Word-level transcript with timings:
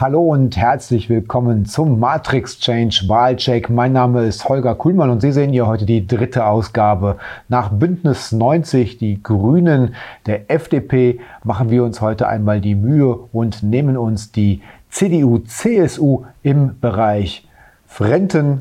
Hallo 0.00 0.22
und 0.22 0.56
herzlich 0.56 1.10
willkommen 1.10 1.66
zum 1.66 2.00
Matrix 2.00 2.58
Change 2.58 3.02
Wahlcheck. 3.06 3.68
Mein 3.68 3.92
Name 3.92 4.24
ist 4.24 4.48
Holger 4.48 4.74
Kuhlmann 4.74 5.10
und 5.10 5.20
Sie 5.20 5.30
sehen 5.30 5.50
hier 5.50 5.66
heute 5.66 5.84
die 5.84 6.06
dritte 6.06 6.46
Ausgabe. 6.46 7.18
Nach 7.50 7.68
Bündnis 7.68 8.32
90, 8.32 8.96
die 8.96 9.22
Grünen, 9.22 9.94
der 10.24 10.50
FDP, 10.50 11.20
machen 11.44 11.68
wir 11.68 11.84
uns 11.84 12.00
heute 12.00 12.28
einmal 12.28 12.62
die 12.62 12.76
Mühe 12.76 13.14
und 13.30 13.62
nehmen 13.62 13.98
uns 13.98 14.32
die 14.32 14.62
CDU, 14.88 15.40
CSU 15.40 16.24
im 16.42 16.80
Bereich 16.80 17.46
Renten, 18.00 18.60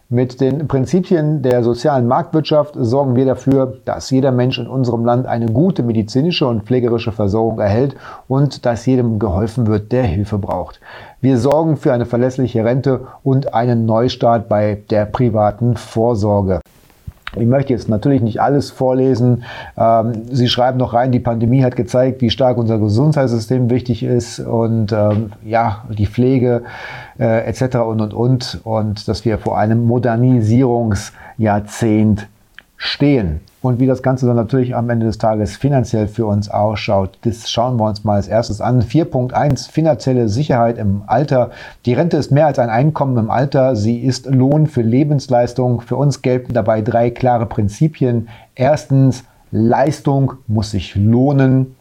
Mit 0.08 0.40
den 0.40 0.68
Prinzipien 0.68 1.42
der 1.42 1.64
sozialen 1.64 2.06
Marktwirtschaft 2.06 2.76
sorgen 2.78 3.16
wir 3.16 3.24
dafür, 3.24 3.78
dass 3.84 4.08
jeder 4.10 4.30
Mensch 4.30 4.56
in 4.56 4.68
unserem 4.68 5.04
Land 5.04 5.26
eine 5.26 5.46
gute 5.46 5.82
medizinische 5.82 6.46
und 6.46 6.62
pflegerische 6.62 7.10
Versorgung 7.10 7.58
erhält 7.58 7.96
und 8.28 8.64
dass 8.64 8.86
jedem 8.86 9.18
geholfen 9.18 9.66
wird, 9.66 9.90
der 9.90 10.04
Hilfe 10.04 10.38
braucht. 10.38 10.80
Wir 11.20 11.38
sorgen 11.38 11.76
für 11.76 11.92
eine 11.92 12.06
verlässliche 12.06 12.64
Rente 12.64 13.08
und 13.24 13.52
einen 13.52 13.84
Neustart 13.84 14.48
bei 14.48 14.80
der 14.90 15.06
privaten 15.06 15.76
Vorsorge. 15.76 16.60
Ich 17.36 17.46
möchte 17.46 17.72
jetzt 17.72 17.88
natürlich 17.88 18.22
nicht 18.22 18.40
alles 18.40 18.70
vorlesen. 18.70 19.44
Ähm, 19.76 20.22
Sie 20.30 20.48
schreiben 20.48 20.78
noch 20.78 20.94
rein, 20.94 21.12
die 21.12 21.20
Pandemie 21.20 21.62
hat 21.62 21.76
gezeigt, 21.76 22.22
wie 22.22 22.30
stark 22.30 22.56
unser 22.56 22.78
Gesundheitssystem 22.78 23.68
wichtig 23.70 24.02
ist 24.02 24.40
und 24.40 24.90
ähm, 24.92 25.32
ja, 25.44 25.84
die 25.88 26.06
Pflege 26.06 26.62
äh, 27.18 27.46
etc. 27.46 27.76
und 27.76 28.00
und 28.00 28.14
und 28.14 28.60
und 28.64 29.06
dass 29.08 29.24
wir 29.24 29.38
vor 29.38 29.58
einem 29.58 29.84
Modernisierungsjahrzehnt 29.84 32.26
stehen. 32.76 33.40
Und 33.66 33.80
wie 33.80 33.86
das 33.88 34.00
Ganze 34.00 34.26
dann 34.26 34.36
natürlich 34.36 34.76
am 34.76 34.88
Ende 34.90 35.06
des 35.06 35.18
Tages 35.18 35.56
finanziell 35.56 36.06
für 36.06 36.24
uns 36.26 36.48
ausschaut, 36.48 37.18
das 37.22 37.50
schauen 37.50 37.78
wir 37.78 37.88
uns 37.88 38.04
mal 38.04 38.14
als 38.14 38.28
erstes 38.28 38.60
an. 38.60 38.80
4.1 38.80 39.72
finanzielle 39.72 40.28
Sicherheit 40.28 40.78
im 40.78 41.02
Alter. 41.08 41.50
Die 41.84 41.92
Rente 41.92 42.16
ist 42.16 42.30
mehr 42.30 42.46
als 42.46 42.60
ein 42.60 42.70
Einkommen 42.70 43.16
im 43.16 43.28
Alter. 43.28 43.74
Sie 43.74 43.98
ist 43.98 44.26
Lohn 44.26 44.68
für 44.68 44.82
Lebensleistung. 44.82 45.80
Für 45.80 45.96
uns 45.96 46.22
gelten 46.22 46.52
dabei 46.52 46.80
drei 46.80 47.10
klare 47.10 47.46
Prinzipien. 47.46 48.28
Erstens, 48.54 49.24
Leistung 49.50 50.34
muss 50.46 50.70
sich 50.70 50.94
lohnen. 50.94 51.74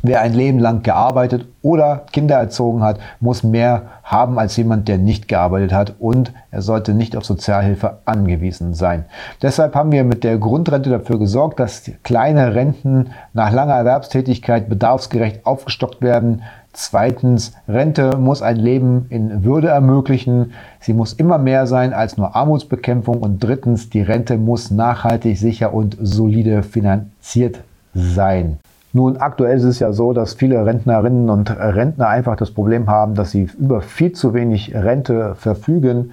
Wer 0.00 0.20
ein 0.20 0.32
Leben 0.32 0.60
lang 0.60 0.84
gearbeitet 0.84 1.46
oder 1.60 2.04
Kinder 2.12 2.36
erzogen 2.36 2.84
hat, 2.84 3.00
muss 3.18 3.42
mehr 3.42 3.82
haben 4.04 4.38
als 4.38 4.56
jemand, 4.56 4.86
der 4.86 4.96
nicht 4.96 5.26
gearbeitet 5.26 5.72
hat 5.72 5.94
und 5.98 6.32
er 6.52 6.62
sollte 6.62 6.94
nicht 6.94 7.16
auf 7.16 7.24
Sozialhilfe 7.24 7.98
angewiesen 8.04 8.74
sein. 8.74 9.06
Deshalb 9.42 9.74
haben 9.74 9.90
wir 9.90 10.04
mit 10.04 10.22
der 10.22 10.38
Grundrente 10.38 10.88
dafür 10.88 11.18
gesorgt, 11.18 11.58
dass 11.58 11.90
kleine 12.04 12.54
Renten 12.54 13.10
nach 13.32 13.52
langer 13.52 13.74
Erwerbstätigkeit 13.74 14.68
bedarfsgerecht 14.68 15.44
aufgestockt 15.44 16.00
werden. 16.00 16.42
Zweitens, 16.72 17.54
Rente 17.66 18.18
muss 18.18 18.40
ein 18.40 18.56
Leben 18.56 19.06
in 19.10 19.42
Würde 19.42 19.66
ermöglichen. 19.66 20.52
Sie 20.78 20.92
muss 20.92 21.12
immer 21.12 21.38
mehr 21.38 21.66
sein 21.66 21.92
als 21.92 22.16
nur 22.16 22.36
Armutsbekämpfung. 22.36 23.18
Und 23.18 23.42
drittens, 23.42 23.90
die 23.90 24.02
Rente 24.02 24.38
muss 24.38 24.70
nachhaltig, 24.70 25.36
sicher 25.36 25.74
und 25.74 25.96
solide 26.00 26.62
finanziert 26.62 27.58
sein. 27.94 28.58
Nun, 28.92 29.18
aktuell 29.18 29.58
ist 29.58 29.64
es 29.64 29.78
ja 29.80 29.92
so, 29.92 30.12
dass 30.12 30.34
viele 30.34 30.64
Rentnerinnen 30.64 31.28
und 31.28 31.50
Rentner 31.50 32.08
einfach 32.08 32.36
das 32.36 32.50
Problem 32.50 32.88
haben, 32.88 33.14
dass 33.14 33.30
sie 33.30 33.48
über 33.58 33.82
viel 33.82 34.12
zu 34.12 34.32
wenig 34.32 34.74
Rente 34.74 35.34
verfügen. 35.34 36.12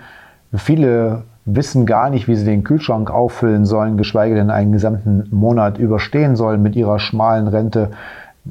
Viele 0.53 1.24
wissen 1.46 1.85
gar 1.85 2.09
nicht, 2.09 2.28
wie 2.28 2.35
sie 2.35 2.46
den 2.46 2.64
Kühlschrank 2.64 3.09
auffüllen 3.12 3.66
sollen, 3.66 3.97
geschweige 3.97 4.35
denn 4.35 4.50
einen 4.50 4.72
gesamten 4.72 5.28
Monat 5.31 5.78
überstehen 5.78 6.35
sollen 6.35 6.62
mit 6.62 6.75
ihrer 6.75 7.00
schmalen 7.00 7.47
Rente. 7.47 7.91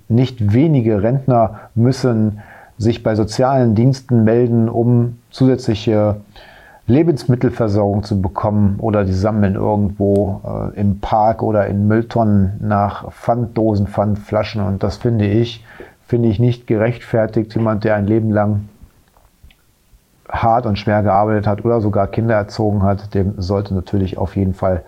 Nicht 0.09 0.55
wenige 0.55 1.03
Rentner 1.03 1.61
müssen 1.75 2.41
sich 2.79 3.03
bei 3.03 3.15
sozialen 3.15 3.75
Diensten 3.75 4.25
melden, 4.25 4.69
um 4.69 5.19
zusätzliche 5.31 6.17
Lebensmittelversorgung 6.87 8.03
zu 8.03 8.21
bekommen 8.21 8.77
oder 8.79 9.05
die 9.05 9.15
sammeln 9.15 9.55
irgendwo 9.55 10.43
äh, 10.75 10.79
im 10.79 11.01
Park 11.01 11.43
oder 11.43 11.67
in 11.67 11.89
Mülltonnen 11.89 12.61
nach 12.61 13.11
Pfanddosen, 13.11 13.87
Pfandflaschen 13.87 14.63
und 14.63 14.83
das 14.83 14.99
finde 14.99 15.27
ich, 15.27 15.65
finde 16.07 16.29
ich 16.29 16.39
nicht 16.39 16.67
gerechtfertigt. 16.67 17.55
Jemand, 17.55 17.85
der 17.85 17.95
ein 17.95 18.07
Leben 18.07 18.31
lang 18.31 18.69
hart 20.29 20.67
und 20.67 20.79
schwer 20.79 21.03
gearbeitet 21.03 21.47
hat 21.47 21.65
oder 21.65 21.81
sogar 21.81 22.07
Kinder 22.07 22.35
erzogen 22.35 22.83
hat, 22.83 23.15
dem 23.15 23.41
sollte 23.41 23.75
natürlich 23.75 24.19
auf 24.19 24.37
jeden 24.37 24.55
Fall 24.55 24.83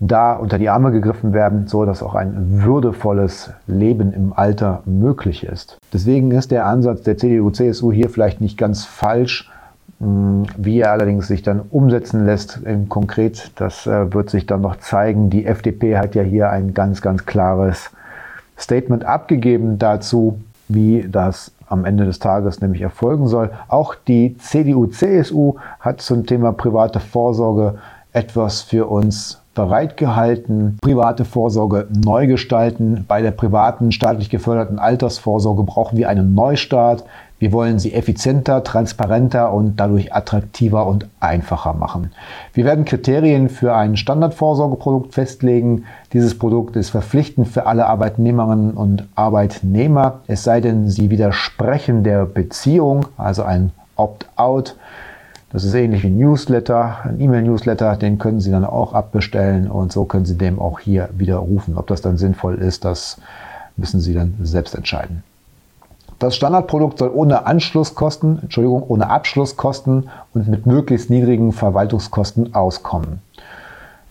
da 0.00 0.34
unter 0.34 0.58
die 0.58 0.68
Arme 0.68 0.92
gegriffen 0.92 1.32
werden, 1.32 1.66
so 1.66 1.84
dass 1.84 2.02
auch 2.02 2.14
ein 2.14 2.62
würdevolles 2.62 3.50
Leben 3.66 4.12
im 4.12 4.32
Alter 4.32 4.82
möglich 4.86 5.44
ist. 5.44 5.78
Deswegen 5.92 6.30
ist 6.30 6.50
der 6.50 6.66
Ansatz 6.66 7.02
der 7.02 7.16
CDU-CSU 7.16 7.92
hier 7.92 8.08
vielleicht 8.08 8.40
nicht 8.40 8.56
ganz 8.56 8.84
falsch, 8.84 9.50
wie 10.00 10.80
er 10.80 10.92
allerdings 10.92 11.26
sich 11.26 11.42
dann 11.42 11.60
umsetzen 11.60 12.24
lässt 12.24 12.60
im 12.64 12.88
Konkret, 12.88 13.50
das 13.56 13.86
äh, 13.86 14.12
wird 14.14 14.30
sich 14.30 14.46
dann 14.46 14.60
noch 14.60 14.76
zeigen. 14.76 15.28
Die 15.28 15.44
FDP 15.44 15.98
hat 15.98 16.14
ja 16.14 16.22
hier 16.22 16.50
ein 16.50 16.72
ganz, 16.72 17.02
ganz 17.02 17.26
klares 17.26 17.90
Statement 18.56 19.04
abgegeben 19.04 19.78
dazu, 19.78 20.40
wie 20.68 21.06
das 21.10 21.52
am 21.68 21.84
Ende 21.84 22.04
des 22.04 22.18
Tages 22.18 22.60
nämlich 22.60 22.82
erfolgen 22.82 23.26
soll. 23.26 23.50
Auch 23.66 23.94
die 23.94 24.36
CDU-CSU 24.38 25.56
hat 25.80 26.00
zum 26.00 26.26
Thema 26.26 26.52
private 26.52 27.00
Vorsorge 27.00 27.74
etwas 28.12 28.62
für 28.62 28.86
uns 28.86 29.40
bereitgehalten. 29.54 30.78
Private 30.80 31.24
Vorsorge 31.24 31.88
neu 31.92 32.26
gestalten. 32.26 33.04
Bei 33.08 33.22
der 33.22 33.32
privaten 33.32 33.90
staatlich 33.92 34.30
geförderten 34.30 34.78
Altersvorsorge 34.78 35.64
brauchen 35.64 35.98
wir 35.98 36.08
einen 36.08 36.34
Neustart. 36.34 37.04
Wir 37.38 37.52
wollen 37.52 37.78
sie 37.78 37.94
effizienter, 37.94 38.64
transparenter 38.64 39.52
und 39.52 39.76
dadurch 39.76 40.12
attraktiver 40.12 40.86
und 40.86 41.06
einfacher 41.20 41.72
machen. 41.72 42.10
Wir 42.52 42.64
werden 42.64 42.84
Kriterien 42.84 43.48
für 43.48 43.76
ein 43.76 43.96
Standardvorsorgeprodukt 43.96 45.14
festlegen. 45.14 45.84
Dieses 46.12 46.36
Produkt 46.36 46.74
ist 46.74 46.90
verpflichtend 46.90 47.46
für 47.46 47.66
alle 47.66 47.86
Arbeitnehmerinnen 47.86 48.72
und 48.72 49.06
Arbeitnehmer, 49.14 50.20
es 50.26 50.42
sei 50.42 50.60
denn, 50.60 50.88
sie 50.88 51.10
widersprechen 51.10 52.02
der 52.02 52.26
Beziehung, 52.26 53.06
also 53.16 53.44
ein 53.44 53.70
Opt-out. 53.94 54.76
Das 55.50 55.64
ist 55.64 55.74
ähnlich 55.74 56.02
wie 56.02 56.08
ein 56.08 56.18
Newsletter, 56.18 56.98
ein 57.04 57.20
E-Mail-Newsletter, 57.20 57.96
den 57.96 58.18
können 58.18 58.38
Sie 58.38 58.50
dann 58.50 58.66
auch 58.66 58.92
abbestellen 58.92 59.70
und 59.70 59.92
so 59.92 60.04
können 60.04 60.26
Sie 60.26 60.36
dem 60.36 60.58
auch 60.58 60.78
hier 60.78 61.08
widerrufen. 61.16 61.78
Ob 61.78 61.86
das 61.86 62.02
dann 62.02 62.18
sinnvoll 62.18 62.56
ist, 62.56 62.84
das 62.84 63.18
müssen 63.76 64.00
Sie 64.00 64.12
dann 64.12 64.34
selbst 64.42 64.74
entscheiden. 64.74 65.22
Das 66.18 66.34
Standardprodukt 66.34 66.98
soll 66.98 67.10
ohne 67.14 67.46
Anschlusskosten, 67.46 68.40
Entschuldigung, 68.42 68.82
ohne 68.88 69.08
Abschlusskosten 69.08 70.10
und 70.34 70.48
mit 70.48 70.66
möglichst 70.66 71.10
niedrigen 71.10 71.52
Verwaltungskosten 71.52 72.56
auskommen. 72.56 73.20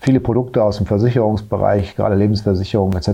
Viele 0.00 0.20
Produkte 0.20 0.62
aus 0.62 0.78
dem 0.78 0.86
Versicherungsbereich, 0.86 1.96
gerade 1.96 2.14
Lebensversicherung 2.14 2.94
etc., 2.94 3.10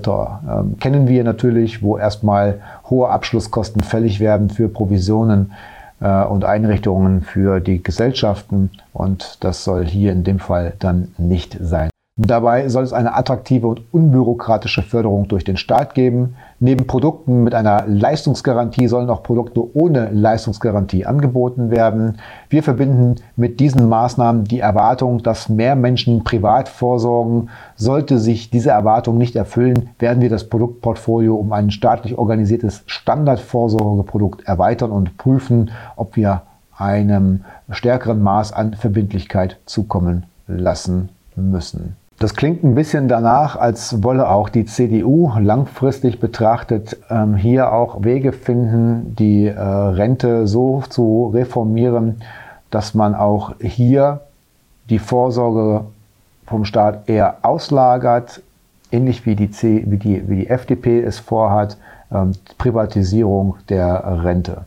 ähm, 0.49 0.79
kennen 0.79 1.09
wir 1.09 1.25
natürlich, 1.25 1.83
wo 1.83 1.99
erstmal 1.99 2.61
hohe 2.89 3.09
Abschlusskosten 3.09 3.83
fällig 3.83 4.21
werden 4.21 4.51
für 4.51 4.69
Provisionen 4.69 5.53
äh, 6.01 6.25
und 6.25 6.45
Einrichtungen 6.45 7.23
für 7.23 7.61
die 7.61 7.83
Gesellschaften. 7.83 8.71
Und 8.93 9.39
das 9.43 9.65
soll 9.65 9.87
hier 9.87 10.13
in 10.13 10.25
dem 10.25 10.39
Fall 10.39 10.75
dann 10.79 11.15
nicht 11.17 11.57
sein. 11.61 11.89
Dabei 12.17 12.69
soll 12.69 12.85
es 12.85 12.93
eine 12.93 13.17
attraktive 13.17 13.67
und 13.67 13.93
unbürokratische 13.93 14.83
Förderung 14.83 15.27
durch 15.27 15.43
den 15.43 15.57
Staat 15.57 15.95
geben. 15.95 16.37
Neben 16.61 16.87
Produkten 16.87 17.43
mit 17.43 17.57
einer 17.57 17.87
Leistungsgarantie 17.89 18.87
sollen 18.87 19.11
auch 19.11 19.25
Produkte 19.25 19.77
ohne 19.77 20.11
Leistungsgarantie 20.13 21.07
angeboten 21.07 21.73
werden. 21.73 22.19
Wir 22.49 22.63
verbinden 22.63 23.17
mit 23.35 23.59
diesen 23.59 23.89
Maßnahmen 23.89 24.45
die 24.45 24.61
Erwartung, 24.61 25.25
dass 25.25 25.49
mehr 25.49 25.75
Menschen 25.75 26.23
privat 26.23 26.69
vorsorgen. 26.69 27.51
Sollte 27.75 28.21
sich 28.21 28.49
diese 28.49 28.71
Erwartung 28.71 29.19
nicht 29.19 29.35
erfüllen, 29.35 29.91
werden 29.99 30.23
wir 30.23 30.31
das 30.31 30.49
Produktportfolio 30.49 31.35
um 31.35 31.53
ein 31.53 31.73
staatlich 31.73 32.17
organisiertes 32.17 32.85
Standardvorsorgeprodukt 32.87 34.47
erweitern 34.47 34.93
und 34.93 35.19
prüfen, 35.19 35.73
ob 35.97 36.15
wir 36.15 36.43
einem 36.79 37.43
stärkeren 37.71 38.23
Maß 38.23 38.53
an 38.53 38.75
Verbindlichkeit 38.75 39.59
zukommen 39.67 40.27
lassen 40.47 41.09
müssen. 41.35 41.97
Das 42.19 42.35
klingt 42.35 42.63
ein 42.63 42.75
bisschen 42.75 43.09
danach, 43.09 43.57
als 43.57 44.03
wolle 44.03 44.29
auch 44.29 44.49
die 44.49 44.67
CDU 44.67 45.33
langfristig 45.39 46.21
betrachtet 46.21 46.97
ähm, 47.11 47.35
hier 47.35 47.73
auch 47.73 48.05
Wege 48.05 48.33
finden, 48.33 49.17
die 49.17 49.47
äh, 49.47 49.61
Rente 49.61 50.47
so 50.47 50.83
zu 50.89 51.31
reformieren, 51.35 52.23
dass 52.71 52.95
man 52.95 53.15
auch 53.15 53.57
hier 53.61 54.21
die 54.91 55.01
Vorsorge 55.01 55.85
vom 56.47 56.65
Staat 56.65 57.09
eher 57.09 57.39
auslagert, 57.43 58.43
ähnlich 58.93 59.27
wie 59.27 59.35
die, 59.35 59.51
C, 59.51 59.85
wie 59.87 59.97
die, 59.97 60.29
wie 60.29 60.37
die 60.37 60.49
FDP 60.49 61.03
es 61.03 61.19
vorhat, 61.19 61.79
ähm, 62.13 62.33
Privatisierung 62.59 63.57
der 63.69 64.23
Rente. 64.23 64.67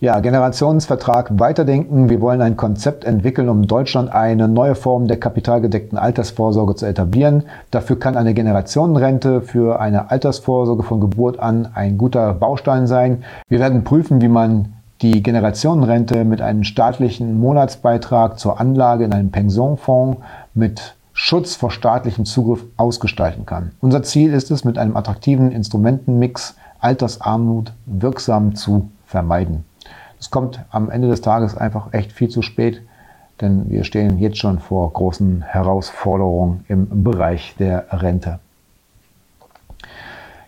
Ja, 0.00 0.20
Generationsvertrag 0.20 1.40
weiterdenken. 1.40 2.08
Wir 2.08 2.20
wollen 2.20 2.40
ein 2.40 2.56
Konzept 2.56 3.04
entwickeln, 3.04 3.48
um 3.48 3.66
Deutschland 3.66 4.12
eine 4.12 4.46
neue 4.46 4.76
Form 4.76 5.08
der 5.08 5.18
kapitalgedeckten 5.18 5.98
Altersvorsorge 5.98 6.76
zu 6.76 6.86
etablieren. 6.86 7.42
Dafür 7.72 7.98
kann 7.98 8.16
eine 8.16 8.32
Generationenrente 8.32 9.40
für 9.40 9.80
eine 9.80 10.12
Altersvorsorge 10.12 10.84
von 10.84 11.00
Geburt 11.00 11.40
an 11.40 11.70
ein 11.74 11.98
guter 11.98 12.32
Baustein 12.32 12.86
sein. 12.86 13.24
Wir 13.48 13.58
werden 13.58 13.82
prüfen, 13.82 14.20
wie 14.20 14.28
man 14.28 14.74
die 15.02 15.20
Generationenrente 15.20 16.24
mit 16.24 16.42
einem 16.42 16.62
staatlichen 16.62 17.40
Monatsbeitrag 17.40 18.38
zur 18.38 18.60
Anlage 18.60 19.04
in 19.04 19.12
einem 19.12 19.32
Pensionfonds 19.32 20.18
mit 20.54 20.94
Schutz 21.12 21.56
vor 21.56 21.72
staatlichem 21.72 22.24
Zugriff 22.24 22.64
ausgestalten 22.76 23.46
kann. 23.46 23.72
Unser 23.80 24.04
Ziel 24.04 24.32
ist 24.32 24.52
es, 24.52 24.64
mit 24.64 24.78
einem 24.78 24.96
attraktiven 24.96 25.50
Instrumentenmix 25.50 26.54
Altersarmut 26.78 27.72
wirksam 27.86 28.54
zu 28.54 28.90
vermeiden. 29.04 29.64
Es 30.20 30.30
kommt 30.30 30.64
am 30.70 30.90
Ende 30.90 31.08
des 31.08 31.20
Tages 31.20 31.56
einfach 31.56 31.92
echt 31.92 32.12
viel 32.12 32.28
zu 32.28 32.42
spät, 32.42 32.82
denn 33.40 33.70
wir 33.70 33.84
stehen 33.84 34.18
jetzt 34.18 34.38
schon 34.38 34.58
vor 34.58 34.92
großen 34.92 35.42
Herausforderungen 35.42 36.64
im 36.68 37.04
Bereich 37.04 37.54
der 37.58 37.86
Rente. 37.90 38.40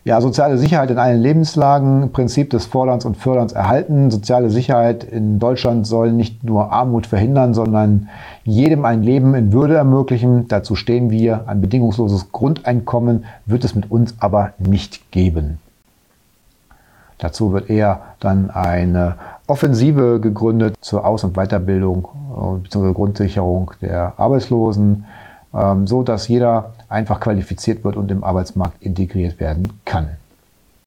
Ja, 0.02 0.22
soziale 0.22 0.56
Sicherheit 0.56 0.90
in 0.90 0.98
allen 0.98 1.20
Lebenslagen, 1.20 2.10
Prinzip 2.12 2.48
des 2.50 2.64
Forderns 2.64 3.04
und 3.04 3.18
Förderns 3.18 3.52
erhalten. 3.52 4.10
Soziale 4.10 4.48
Sicherheit 4.48 5.04
in 5.04 5.38
Deutschland 5.38 5.86
soll 5.86 6.12
nicht 6.12 6.42
nur 6.42 6.72
Armut 6.72 7.06
verhindern, 7.06 7.52
sondern 7.52 8.08
jedem 8.42 8.86
ein 8.86 9.02
Leben 9.02 9.34
in 9.34 9.52
Würde 9.52 9.76
ermöglichen. 9.76 10.48
Dazu 10.48 10.74
stehen 10.74 11.10
wir. 11.10 11.46
Ein 11.48 11.60
bedingungsloses 11.60 12.32
Grundeinkommen 12.32 13.26
wird 13.44 13.62
es 13.62 13.74
mit 13.74 13.90
uns 13.90 14.14
aber 14.20 14.54
nicht 14.58 15.12
geben. 15.12 15.58
Dazu 17.20 17.52
wird 17.52 17.68
eher 17.70 18.00
dann 18.18 18.50
eine 18.50 19.16
Offensive 19.46 20.20
gegründet 20.20 20.76
zur 20.80 21.04
Aus- 21.04 21.24
und 21.24 21.34
Weiterbildung 21.34 22.08
äh, 22.34 22.58
bzw. 22.62 22.92
Grundsicherung 22.92 23.72
der 23.82 24.14
Arbeitslosen, 24.16 25.04
ähm, 25.54 25.86
so 25.86 26.02
dass 26.02 26.28
jeder 26.28 26.72
einfach 26.88 27.20
qualifiziert 27.20 27.84
wird 27.84 27.96
und 27.96 28.10
im 28.10 28.24
Arbeitsmarkt 28.24 28.82
integriert 28.82 29.38
werden 29.38 29.68
kann. 29.84 30.08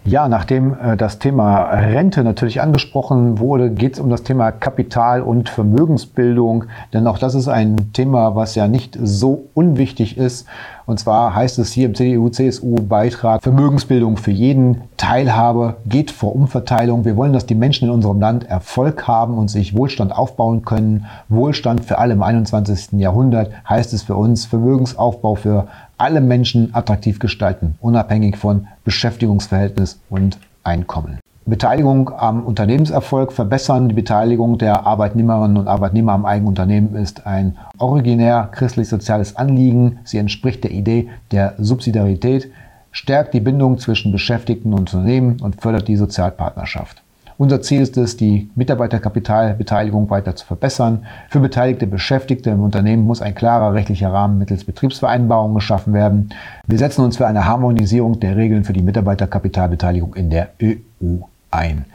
Ja, 0.06 0.28
nachdem 0.28 0.76
äh, 0.78 0.98
das 0.98 1.18
Thema 1.18 1.64
Rente 1.64 2.26
natürlich 2.26 2.62
angesprochen 2.62 3.40
wurde, 3.40 3.72
geht 3.72 3.94
es 3.94 4.00
um 4.02 4.10
das 4.10 4.24
Thema 4.24 4.52
Kapital- 4.52 5.22
und 5.22 5.48
Vermögensbildung. 5.48 6.66
Denn 6.92 7.08
auch 7.08 7.18
das 7.18 7.36
ist 7.36 7.48
ein 7.48 7.94
Thema, 7.94 8.36
was 8.36 8.56
ja 8.56 8.68
nicht 8.68 8.98
so 9.02 9.46
unwichtig 9.54 10.18
ist. 10.18 10.46
Und 10.86 11.00
zwar 11.00 11.34
heißt 11.34 11.58
es 11.60 11.72
hier 11.72 11.86
im 11.86 11.96
CDU-CSU-Beitrag, 11.96 13.42
Vermögensbildung 13.42 14.18
für 14.18 14.32
jeden, 14.32 14.82
Teilhabe 14.98 15.78
geht 15.86 16.12
vor 16.12 16.36
Umverteilung. 16.36 17.06
Wir 17.06 17.16
wollen, 17.16 17.32
dass 17.32 17.46
die 17.46 17.56
Menschen 17.56 17.88
in 17.88 17.94
unserem 17.94 18.20
Land 18.20 18.44
Erfolg 18.44 19.08
haben 19.08 19.38
und 19.38 19.50
sich 19.50 19.74
Wohlstand 19.74 20.14
aufbauen 20.14 20.66
können. 20.66 21.06
Wohlstand 21.30 21.86
für 21.86 22.00
alle 22.00 22.14
im 22.14 22.24
21. 22.24 23.00
Jahrhundert 23.00 23.52
heißt 23.70 23.94
es 23.94 24.04
für 24.04 24.16
uns 24.16 24.46
Vermögensaufbau 24.46 25.36
für 25.36 25.68
alle 26.04 26.20
Menschen 26.20 26.76
attraktiv 26.76 27.20
gestalten, 27.20 27.76
unabhängig 27.80 28.36
von 28.36 28.68
Beschäftigungsverhältnis 28.84 30.02
und 30.10 30.38
Einkommen. 30.66 31.20
Beteiligung 31.46 32.10
am 32.10 32.44
Unternehmenserfolg 32.44 33.32
verbessern. 33.32 33.88
Die 33.88 33.96
Beteiligung 33.96 34.58
der 34.58 34.86
Arbeitnehmerinnen 34.86 35.58
und 35.58 35.68
Arbeitnehmer 35.68 36.12
am 36.12 36.26
eigenen 36.26 36.50
Unternehmen 36.50 36.96
ist 36.96 37.26
ein 37.26 37.58
originär 37.78 38.50
christlich-soziales 38.52 39.38
Anliegen. 39.38 40.00
Sie 40.04 40.18
entspricht 40.18 40.64
der 40.64 40.72
Idee 40.72 41.10
der 41.32 41.56
Subsidiarität, 41.58 42.50
stärkt 42.92 43.34
die 43.34 43.42
Bindung 43.42 43.78
zwischen 43.78 44.12
Beschäftigten 44.12 44.74
und 44.74 44.94
Unternehmen 44.94 45.42
und 45.42 45.62
fördert 45.62 45.88
die 45.88 45.98
Sozialpartnerschaft. 45.98 47.03
Unser 47.38 47.62
Ziel 47.62 47.82
ist 47.82 47.98
es, 47.98 48.18
die 48.18 48.50
Mitarbeiterkapitalbeteiligung 48.56 50.10
weiter 50.10 50.36
zu 50.36 50.46
verbessern. 50.46 51.06
Für 51.30 51.40
beteiligte 51.40 51.88
Beschäftigte 51.88 52.52
im 52.52 52.62
Unternehmen 52.62 53.06
muss 53.06 53.22
ein 53.22 53.36
klarer 53.36 53.74
rechtlicher 53.74 54.12
Rahmen 54.12 54.38
mittels 54.38 54.64
Betriebsvereinbarungen 54.64 55.56
geschaffen 55.56 55.94
werden. 55.94 56.30
Wir 56.68 56.78
setzen 56.78 57.04
uns 57.04 57.18
für 57.18 57.28
eine 57.28 57.46
Harmonisierung 57.46 58.20
der 58.20 58.38
Regeln 58.38 58.64
für 58.64 58.74
die 58.74 58.84
Mitarbeiterkapitalbeteiligung 58.84 60.14
in 60.16 60.30
der 60.30 60.50
EU 60.62 61.24
ein. 61.52 61.86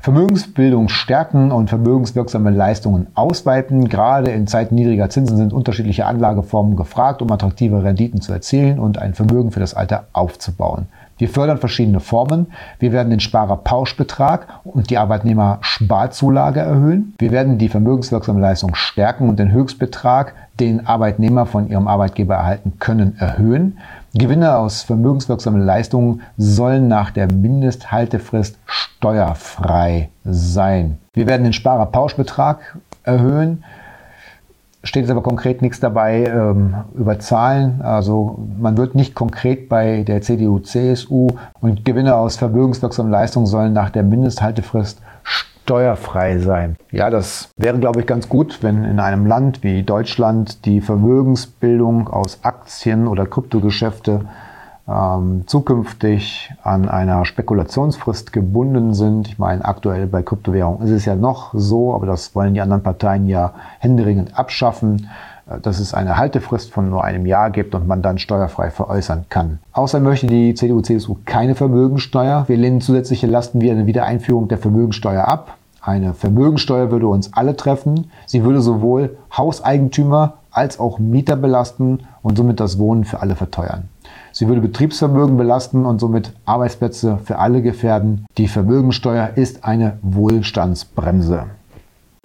Vermögensbildung 0.00 0.90
stärken 0.90 1.50
und 1.50 1.70
vermögenswirksame 1.70 2.50
Leistungen 2.50 3.06
ausweiten. 3.14 3.88
Gerade 3.88 4.30
in 4.30 4.46
Zeiten 4.46 4.74
niedriger 4.74 5.08
Zinsen 5.08 5.38
sind 5.38 5.54
unterschiedliche 5.54 6.04
Anlageformen 6.04 6.76
gefragt, 6.76 7.22
um 7.22 7.32
attraktive 7.32 7.82
Renditen 7.82 8.20
zu 8.20 8.30
erzielen 8.30 8.78
und 8.78 8.98
ein 8.98 9.14
Vermögen 9.14 9.50
für 9.50 9.60
das 9.60 9.72
Alter 9.72 10.08
aufzubauen. 10.12 10.88
Wir 11.16 11.28
fördern 11.28 11.58
verschiedene 11.58 12.00
Formen. 12.00 12.48
Wir 12.78 12.92
werden 12.92 13.10
den 13.10 13.20
Sparerpauschbetrag 13.20 14.48
und 14.64 14.90
die 14.90 14.98
Arbeitnehmersparzulage 14.98 16.60
erhöhen. 16.60 17.14
Wir 17.18 17.30
werden 17.30 17.58
die 17.58 17.68
vermögenswirksame 17.68 18.40
Leistung 18.40 18.74
stärken 18.74 19.28
und 19.28 19.38
den 19.38 19.52
Höchstbetrag, 19.52 20.34
den 20.58 20.86
Arbeitnehmer 20.86 21.46
von 21.46 21.68
ihrem 21.68 21.88
Arbeitgeber 21.88 22.34
erhalten 22.34 22.74
können, 22.78 23.16
erhöhen. 23.18 23.78
Gewinne 24.14 24.56
aus 24.56 24.82
vermögenswirksamen 24.82 25.60
Leistungen 25.60 26.22
sollen 26.36 26.88
nach 26.88 27.10
der 27.10 27.32
Mindesthaltefrist 27.32 28.58
steuerfrei 28.66 30.10
sein. 30.24 30.98
Wir 31.12 31.26
werden 31.26 31.44
den 31.44 31.52
Sparerpauschbetrag 31.52 32.76
erhöhen 33.02 33.64
steht 34.84 35.02
jetzt 35.02 35.10
aber 35.10 35.22
konkret 35.22 35.62
nichts 35.62 35.80
dabei 35.80 36.24
ähm, 36.24 36.74
über 36.94 37.18
Zahlen. 37.18 37.82
Also 37.82 38.38
man 38.58 38.76
wird 38.76 38.94
nicht 38.94 39.14
konkret 39.14 39.68
bei 39.68 40.02
der 40.02 40.20
CDU, 40.20 40.60
CSU 40.60 41.28
und 41.60 41.84
Gewinne 41.84 42.14
aus 42.14 42.36
vermögenswirksamen 42.36 43.10
Leistungen 43.10 43.46
sollen 43.46 43.72
nach 43.72 43.90
der 43.90 44.02
Mindesthaltefrist 44.02 45.00
steuerfrei 45.22 46.38
sein. 46.38 46.76
Ja, 46.90 47.08
das 47.08 47.48
wäre, 47.56 47.78
glaube 47.78 48.00
ich, 48.00 48.06
ganz 48.06 48.28
gut, 48.28 48.62
wenn 48.62 48.84
in 48.84 49.00
einem 49.00 49.26
Land 49.26 49.62
wie 49.62 49.82
Deutschland 49.82 50.66
die 50.66 50.82
Vermögensbildung 50.82 52.08
aus 52.08 52.40
Aktien 52.42 53.08
oder 53.08 53.26
Kryptogeschäfte 53.26 54.26
ähm, 54.88 55.44
zukünftig 55.46 56.52
an 56.62 56.88
einer 56.88 57.24
Spekulationsfrist 57.24 58.32
gebunden 58.32 58.94
sind. 58.94 59.28
Ich 59.28 59.38
meine, 59.38 59.64
aktuell 59.64 60.06
bei 60.06 60.22
Kryptowährungen 60.22 60.86
ist 60.86 60.90
es 60.92 61.04
ja 61.04 61.14
noch 61.14 61.54
so, 61.54 61.94
aber 61.94 62.06
das 62.06 62.34
wollen 62.34 62.54
die 62.54 62.60
anderen 62.60 62.82
Parteien 62.82 63.26
ja 63.26 63.54
händeringend 63.78 64.38
abschaffen, 64.38 65.08
äh, 65.48 65.58
dass 65.60 65.78
es 65.78 65.94
eine 65.94 66.18
Haltefrist 66.18 66.70
von 66.70 66.90
nur 66.90 67.02
einem 67.02 67.24
Jahr 67.24 67.50
gibt 67.50 67.74
und 67.74 67.86
man 67.86 68.02
dann 68.02 68.18
steuerfrei 68.18 68.70
veräußern 68.70 69.26
kann. 69.30 69.58
Außerdem 69.72 70.04
möchte 70.04 70.26
die 70.26 70.54
CDU-CSU 70.54 71.16
keine 71.24 71.54
Vermögensteuer. 71.54 72.44
Wir 72.46 72.56
lehnen 72.56 72.82
zusätzliche 72.82 73.26
Lasten 73.26 73.62
wie 73.62 73.70
eine 73.70 73.86
Wiedereinführung 73.86 74.48
der 74.48 74.58
Vermögensteuer 74.58 75.26
ab. 75.26 75.56
Eine 75.80 76.14
Vermögensteuer 76.14 76.90
würde 76.90 77.06
uns 77.06 77.32
alle 77.34 77.56
treffen. 77.56 78.10
Sie 78.26 78.42
würde 78.42 78.60
sowohl 78.60 79.18
Hauseigentümer 79.34 80.34
als 80.50 80.78
auch 80.78 80.98
Mieter 80.98 81.36
belasten 81.36 82.00
und 82.22 82.36
somit 82.36 82.60
das 82.60 82.78
Wohnen 82.78 83.04
für 83.04 83.20
alle 83.20 83.34
verteuern. 83.34 83.88
Sie 84.36 84.48
würde 84.48 84.60
Betriebsvermögen 84.60 85.36
belasten 85.36 85.86
und 85.86 86.00
somit 86.00 86.32
Arbeitsplätze 86.44 87.20
für 87.24 87.38
alle 87.38 87.62
gefährden. 87.62 88.26
Die 88.36 88.48
Vermögensteuer 88.48 89.30
ist 89.36 89.64
eine 89.64 89.98
Wohlstandsbremse. 90.02 91.44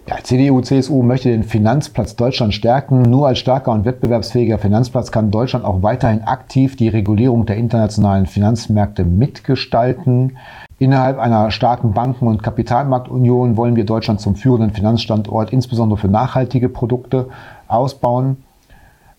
Ja, 0.08 0.16
CDU, 0.20 0.60
CSU 0.60 1.04
möchte 1.04 1.28
den 1.28 1.44
Finanzplatz 1.44 2.16
Deutschland 2.16 2.52
stärken. 2.52 3.02
Nur 3.02 3.28
als 3.28 3.38
starker 3.38 3.70
und 3.70 3.84
wettbewerbsfähiger 3.84 4.58
Finanzplatz 4.58 5.12
kann 5.12 5.30
Deutschland 5.30 5.64
auch 5.64 5.84
weiterhin 5.84 6.22
aktiv 6.22 6.74
die 6.74 6.88
Regulierung 6.88 7.46
der 7.46 7.58
internationalen 7.58 8.26
Finanzmärkte 8.26 9.04
mitgestalten. 9.04 10.36
Innerhalb 10.80 11.20
einer 11.20 11.52
starken 11.52 11.92
Banken- 11.92 12.26
und 12.26 12.42
Kapitalmarktunion 12.42 13.56
wollen 13.56 13.76
wir 13.76 13.84
Deutschland 13.84 14.20
zum 14.20 14.34
führenden 14.34 14.72
Finanzstandort, 14.72 15.52
insbesondere 15.52 16.00
für 16.00 16.08
nachhaltige 16.08 16.68
Produkte, 16.68 17.28
ausbauen. 17.68 18.38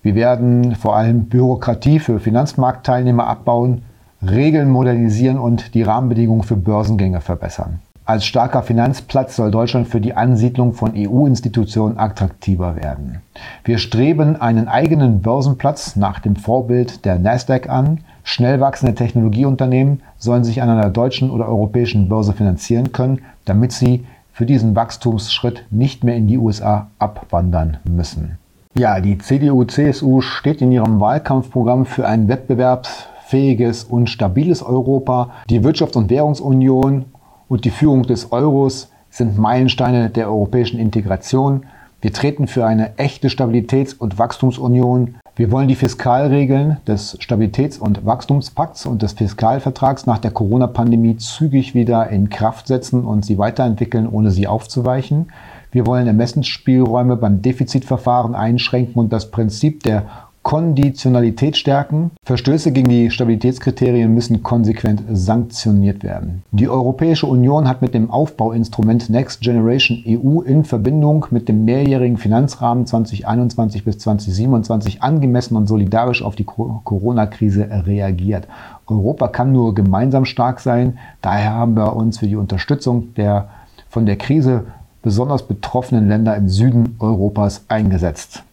Wir 0.03 0.15
werden 0.15 0.75
vor 0.75 0.96
allem 0.96 1.25
Bürokratie 1.25 2.00
für 2.00 2.20
Finanzmarktteilnehmer 2.20 3.27
abbauen, 3.27 3.84
Regeln 4.22 4.70
modernisieren 4.70 5.38
und 5.38 5.74
die 5.75 5.84
Rahmenbedingungen 5.84 6.43
für 6.43 6.55
Börsengänge 6.55 7.22
verbessern. 7.22 7.79
Als 8.03 8.25
starker 8.25 8.63
Finanzplatz 8.63 9.36
soll 9.36 9.51
Deutschland 9.51 9.88
für 9.88 10.01
die 10.01 10.15
Ansiedlung 10.15 10.74
von 10.74 10.93
EU-Institutionen 10.96 12.00
attraktiver 12.00 12.75
werden. 12.75 13.22
Wir 13.63 13.77
streben 13.77 14.41
einen 14.41 14.67
eigenen 14.67 15.22
Börsenplatz 15.22 15.96
nach 15.96 16.20
dem 16.20 16.36
Vorbild 16.36 17.05
der 17.05 17.20
Nasdaq 17.20 17.70
an. 17.70 18.00
Schnell 18.24 18.60
wachsende 18.60 18.96
Technologieunternehmen 18.96 20.01
sollen 20.17 20.43
sich 20.43 20.63
an 20.63 20.70
einer 20.70 20.89
deutschen 20.89 21.29
oder 21.29 21.48
europäischen 21.48 22.10
Börse 22.10 22.34
finanzieren 22.34 22.91
können, 22.91 23.22
damit 23.46 23.72
sie 23.72 24.03
für 24.34 24.48
diesen 24.48 24.75
Wachstumsschritt 24.75 25.65
nicht 25.70 26.03
mehr 26.03 26.15
in 26.15 26.27
die 26.27 26.39
USA 26.39 26.88
abwandern 26.98 27.77
müssen. 27.84 28.39
Ja, 28.74 29.01
die 29.01 29.18
CDU-CSU 29.18 30.22
steht 30.22 30.62
in 30.62 30.72
ihrem 30.72 31.01
Wahlkampfprogramm 31.01 31.86
für 31.86 32.08
ein 32.08 32.30
wettbewerbsfähiges 32.30 33.84
und 33.84 34.10
stabiles 34.10 34.63
Europa. 34.63 35.32
Die 35.50 35.60
Wirtschafts- 35.60 35.98
und 35.98 36.10
Währungsunion 36.10 37.04
und 37.50 37.66
die 37.66 37.70
Führung 37.70 38.04
des 38.04 38.32
Euros 38.32 38.90
sind 39.10 39.38
Meilensteine 39.38 40.10
der 40.10 40.30
europäischen 40.30 40.80
Integration. 40.80 41.66
Wir 42.00 42.13
treten 42.13 42.48
für 42.48 42.66
eine 42.66 42.98
echte 42.98 43.28
Stabilitäts- 43.28 43.98
und 43.98 44.18
Wachstumsunion. 44.18 45.16
Wir 45.36 45.51
wollen 45.51 45.68
die 45.68 45.75
Fiskalregeln 45.75 46.78
des 46.88 47.20
Stabilitäts- 47.20 47.78
und 47.78 48.06
Wachstumspakts 48.06 48.86
und 48.86 49.01
des 49.01 49.13
Fiskalvertrags 49.13 50.06
nach 50.06 50.20
der 50.20 50.32
Corona-Pandemie 50.32 51.18
zügig 51.18 51.75
wieder 51.75 52.10
in 52.10 52.30
Kraft 52.30 52.68
setzen 52.68 53.04
und 53.04 53.25
sie 53.25 53.38
weiterentwickeln, 53.38 54.08
ohne 54.08 54.32
sie 54.32 54.48
aufzuweichen. 54.48 55.28
Wir 55.72 55.88
wollen 55.88 56.08
Ermessensspielräume 56.08 57.16
beim 57.16 57.42
Defizitverfahren 57.42 58.36
einschränken 58.36 59.00
und 59.00 59.13
das 59.13 59.32
Prinzip 59.32 59.84
der 59.84 60.06
Konditionalität 60.44 61.56
stärken. 61.56 62.12
Verstöße 62.24 62.72
gegen 62.72 62.90
die 62.90 63.12
Stabilitätskriterien 63.12 64.12
müssen 64.12 64.42
konsequent 64.42 65.04
sanktioniert 65.12 66.04
werden. 66.04 66.44
Die 66.51 66.68
Europäische 66.68 67.28
Union 67.28 67.68
hat 67.68 67.84
mit 67.84 67.94
dem 67.94 68.10
Aufbauinstrument 68.10 69.10
Next 69.10 69.42
Generation 69.42 70.04
EU 70.08 70.42
in 70.42 70.63
Verbindung 70.63 71.28
mit 71.30 71.48
dem 71.48 71.63
mehrjährigen 71.63 72.18
Finanzrahmen 72.18 72.88
2021 72.88 73.86
bis 73.86 74.00
2027 74.00 75.04
angemessen 75.04 75.56
und 75.56 75.68
solidarisch 75.68 76.24
auf 76.24 76.36
die 76.36 76.46
Corona-Krise 76.46 77.70
reagiert. 77.86 78.48
Europa 78.88 79.28
kann 79.28 79.51
nur 79.51 79.75
gemeinsam 79.75 80.25
stark 80.25 80.60
sein. 80.60 80.98
Daher 81.22 81.54
haben 81.54 81.75
wir 81.75 81.96
uns 81.96 82.18
für 82.18 82.28
die 82.28 82.36
Unterstützung 82.36 83.13
der 83.13 83.50
von 83.90 84.06
der 84.06 84.16
Krise 84.16 84.63
besonders 85.01 85.48
betroffenen 85.48 86.08
Länder 86.08 86.36
im 86.36 86.50
Süden 86.50 86.96
Europas 87.00 87.65
eingesetzt. 87.67 88.43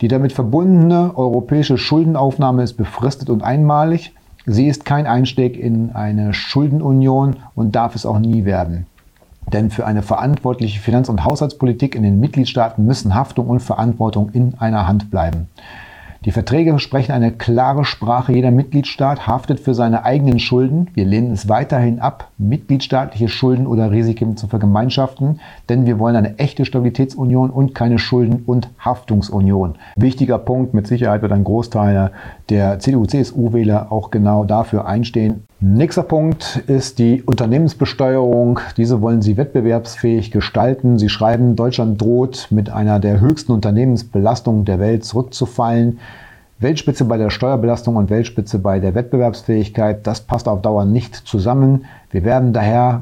Die 0.00 0.08
damit 0.08 0.32
verbundene 0.32 1.12
europäische 1.16 1.76
Schuldenaufnahme 1.76 2.62
ist 2.62 2.74
befristet 2.74 3.30
und 3.30 3.42
einmalig. 3.42 4.14
Sie 4.46 4.68
ist 4.68 4.84
kein 4.84 5.06
Einstieg 5.06 5.58
in 5.58 5.92
eine 5.92 6.32
Schuldenunion 6.32 7.36
und 7.54 7.74
darf 7.74 7.94
es 7.94 8.06
auch 8.06 8.18
nie 8.18 8.44
werden. 8.44 8.86
Denn 9.52 9.70
für 9.70 9.86
eine 9.86 10.02
verantwortliche 10.02 10.78
Finanz- 10.78 11.08
und 11.08 11.24
Haushaltspolitik 11.24 11.94
in 11.94 12.02
den 12.02 12.20
Mitgliedstaaten 12.20 12.84
müssen 12.84 13.14
Haftung 13.14 13.48
und 13.48 13.60
Verantwortung 13.60 14.30
in 14.32 14.54
einer 14.58 14.86
Hand 14.86 15.10
bleiben. 15.10 15.48
Die 16.24 16.32
Verträge 16.32 16.76
sprechen 16.80 17.12
eine 17.12 17.30
klare 17.30 17.84
Sprache. 17.84 18.32
Jeder 18.32 18.50
Mitgliedstaat 18.50 19.28
haftet 19.28 19.60
für 19.60 19.72
seine 19.72 20.04
eigenen 20.04 20.40
Schulden. 20.40 20.88
Wir 20.94 21.04
lehnen 21.04 21.30
es 21.30 21.48
weiterhin 21.48 22.00
ab, 22.00 22.32
mitgliedstaatliche 22.38 23.28
Schulden 23.28 23.68
oder 23.68 23.92
Risiken 23.92 24.36
zu 24.36 24.48
vergemeinschaften, 24.48 25.38
denn 25.68 25.86
wir 25.86 26.00
wollen 26.00 26.16
eine 26.16 26.36
echte 26.38 26.64
Stabilitätsunion 26.64 27.50
und 27.50 27.72
keine 27.72 28.00
Schulden- 28.00 28.42
und 28.46 28.68
Haftungsunion. 28.80 29.76
Wichtiger 29.94 30.38
Punkt, 30.38 30.74
mit 30.74 30.88
Sicherheit 30.88 31.22
wird 31.22 31.30
ein 31.30 31.44
Großteil 31.44 32.10
der 32.48 32.80
CDU-CSU-Wähler 32.80 33.92
auch 33.92 34.10
genau 34.10 34.44
dafür 34.44 34.86
einstehen. 34.86 35.44
Nächster 35.60 36.04
Punkt 36.04 36.62
ist 36.68 37.00
die 37.00 37.24
Unternehmensbesteuerung. 37.24 38.60
Diese 38.76 39.02
wollen 39.02 39.22
sie 39.22 39.36
wettbewerbsfähig 39.36 40.30
gestalten. 40.30 41.00
Sie 41.00 41.08
schreiben, 41.08 41.56
Deutschland 41.56 42.00
droht 42.00 42.46
mit 42.50 42.70
einer 42.70 43.00
der 43.00 43.18
höchsten 43.18 43.50
Unternehmensbelastungen 43.50 44.64
der 44.64 44.78
Welt 44.78 45.04
zurückzufallen. 45.04 45.98
Weltspitze 46.60 47.06
bei 47.06 47.16
der 47.16 47.30
Steuerbelastung 47.30 47.96
und 47.96 48.08
Weltspitze 48.08 48.60
bei 48.60 48.78
der 48.78 48.94
Wettbewerbsfähigkeit, 48.94 50.06
das 50.06 50.20
passt 50.20 50.46
auf 50.46 50.62
Dauer 50.62 50.84
nicht 50.84 51.16
zusammen. 51.16 51.86
Wir 52.12 52.22
werden 52.22 52.52
daher 52.52 53.00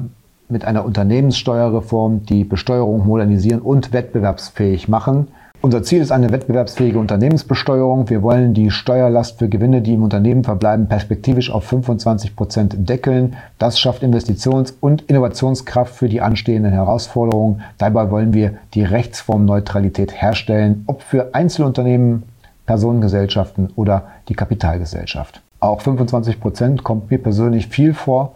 mit 0.49 0.65
einer 0.65 0.83
Unternehmenssteuerreform 0.83 2.25
die 2.25 2.43
Besteuerung 2.43 3.05
modernisieren 3.05 3.61
und 3.61 3.93
wettbewerbsfähig 3.93 4.87
machen. 4.87 5.27
Unser 5.67 5.83
Ziel 5.83 6.01
ist 6.01 6.13
eine 6.13 6.31
wettbewerbsfähige 6.31 6.97
Unternehmensbesteuerung. 6.97 8.09
Wir 8.09 8.23
wollen 8.23 8.53
die 8.53 8.71
Steuerlast 8.71 9.37
für 9.37 9.49
Gewinne, 9.49 9.81
die 9.81 9.95
im 9.95 10.03
Unternehmen 10.03 10.45
verbleiben, 10.45 10.87
perspektivisch 10.87 11.51
auf 11.51 11.65
25 11.65 12.37
Prozent 12.37 12.87
deckeln. 12.87 13.35
Das 13.59 13.77
schafft 13.77 14.01
Investitions- 14.01 14.73
und 14.79 15.01
Innovationskraft 15.01 15.93
für 15.93 16.07
die 16.07 16.21
anstehenden 16.21 16.71
Herausforderungen. 16.71 17.63
Dabei 17.79 18.09
wollen 18.11 18.31
wir 18.31 18.53
die 18.75 18.83
Rechtsformneutralität 18.83 20.13
herstellen, 20.21 20.85
ob 20.87 21.01
für 21.01 21.35
Einzelunternehmen, 21.35 22.23
Personengesellschaften 22.65 23.69
oder 23.75 24.03
die 24.29 24.35
Kapitalgesellschaft. 24.35 25.41
Auch 25.59 25.81
25 25.81 26.39
Prozent 26.39 26.85
kommt 26.85 27.11
mir 27.11 27.17
persönlich 27.17 27.67
viel 27.67 27.93
vor. 27.93 28.35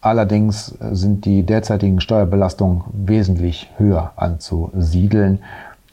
Allerdings 0.00 0.76
sind 0.90 1.24
die 1.26 1.44
derzeitigen 1.44 2.00
Steuerbelastungen 2.00 2.82
wesentlich 2.92 3.70
höher 3.76 4.10
anzusiedeln. 4.16 5.38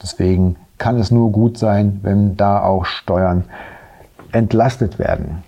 Deswegen 0.02 0.56
kann 0.78 0.98
es 0.98 1.10
nur 1.10 1.32
gut 1.32 1.58
sein, 1.58 2.00
wenn 2.02 2.36
da 2.36 2.62
auch 2.62 2.84
Steuern 2.84 3.44
entlastet 4.32 4.98
werden. 4.98 5.42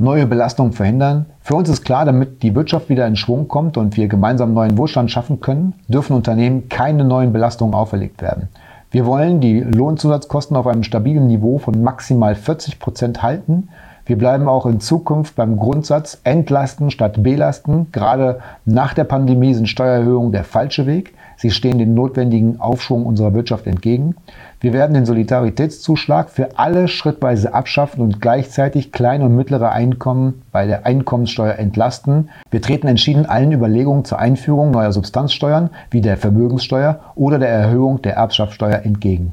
Neue 0.00 0.26
Belastungen 0.26 0.72
verhindern. 0.72 1.26
Für 1.40 1.56
uns 1.56 1.68
ist 1.68 1.84
klar, 1.84 2.04
damit 2.04 2.42
die 2.42 2.54
Wirtschaft 2.54 2.88
wieder 2.88 3.06
in 3.06 3.16
Schwung 3.16 3.48
kommt 3.48 3.76
und 3.76 3.96
wir 3.96 4.06
gemeinsam 4.06 4.54
neuen 4.54 4.78
Wohlstand 4.78 5.10
schaffen 5.10 5.40
können, 5.40 5.74
dürfen 5.88 6.14
Unternehmen 6.14 6.68
keine 6.68 7.04
neuen 7.04 7.32
Belastungen 7.32 7.74
auferlegt 7.74 8.22
werden. 8.22 8.48
Wir 8.90 9.06
wollen 9.06 9.40
die 9.40 9.60
Lohnzusatzkosten 9.60 10.56
auf 10.56 10.66
einem 10.66 10.82
stabilen 10.82 11.26
Niveau 11.26 11.58
von 11.58 11.82
maximal 11.82 12.34
40 12.34 12.78
Prozent 12.78 13.22
halten. 13.22 13.68
Wir 14.06 14.16
bleiben 14.16 14.48
auch 14.48 14.64
in 14.64 14.80
Zukunft 14.80 15.36
beim 15.36 15.58
Grundsatz 15.58 16.20
entlasten 16.24 16.90
statt 16.90 17.22
belasten. 17.22 17.88
Gerade 17.92 18.40
nach 18.64 18.94
der 18.94 19.04
Pandemie 19.04 19.52
sind 19.52 19.68
Steuererhöhungen 19.68 20.32
der 20.32 20.44
falsche 20.44 20.86
Weg. 20.86 21.14
Sie 21.38 21.52
stehen 21.52 21.78
dem 21.78 21.94
notwendigen 21.94 22.60
Aufschwung 22.60 23.06
unserer 23.06 23.32
Wirtschaft 23.32 23.68
entgegen. 23.68 24.16
Wir 24.60 24.72
werden 24.72 24.94
den 24.94 25.06
Solidaritätszuschlag 25.06 26.30
für 26.30 26.58
alle 26.58 26.88
schrittweise 26.88 27.54
abschaffen 27.54 28.02
und 28.02 28.20
gleichzeitig 28.20 28.90
kleine 28.90 29.24
und 29.26 29.36
mittlere 29.36 29.70
Einkommen 29.70 30.42
bei 30.50 30.66
der 30.66 30.84
Einkommenssteuer 30.84 31.54
entlasten. 31.54 32.30
Wir 32.50 32.60
treten 32.60 32.88
entschieden 32.88 33.24
allen 33.24 33.52
Überlegungen 33.52 34.04
zur 34.04 34.18
Einführung 34.18 34.72
neuer 34.72 34.90
Substanzsteuern 34.90 35.70
wie 35.92 36.00
der 36.00 36.16
Vermögenssteuer 36.16 36.98
oder 37.14 37.38
der 37.38 37.50
Erhöhung 37.50 38.02
der 38.02 38.16
Erbschaftssteuer 38.16 38.80
entgegen. 38.84 39.32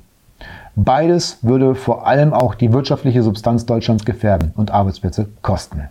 Beides 0.75 1.39
würde 1.41 1.73
vor 1.73 2.05
allem 2.05 2.33
auch 2.33 2.53
die 2.53 2.71
wirtschaftliche 2.71 3.23
Substanz 3.23 3.65
Deutschlands 3.65 4.05
gefährden 4.05 4.53
und 4.55 4.69
Arbeitsplätze 4.69 5.27
kosten. 5.41 5.89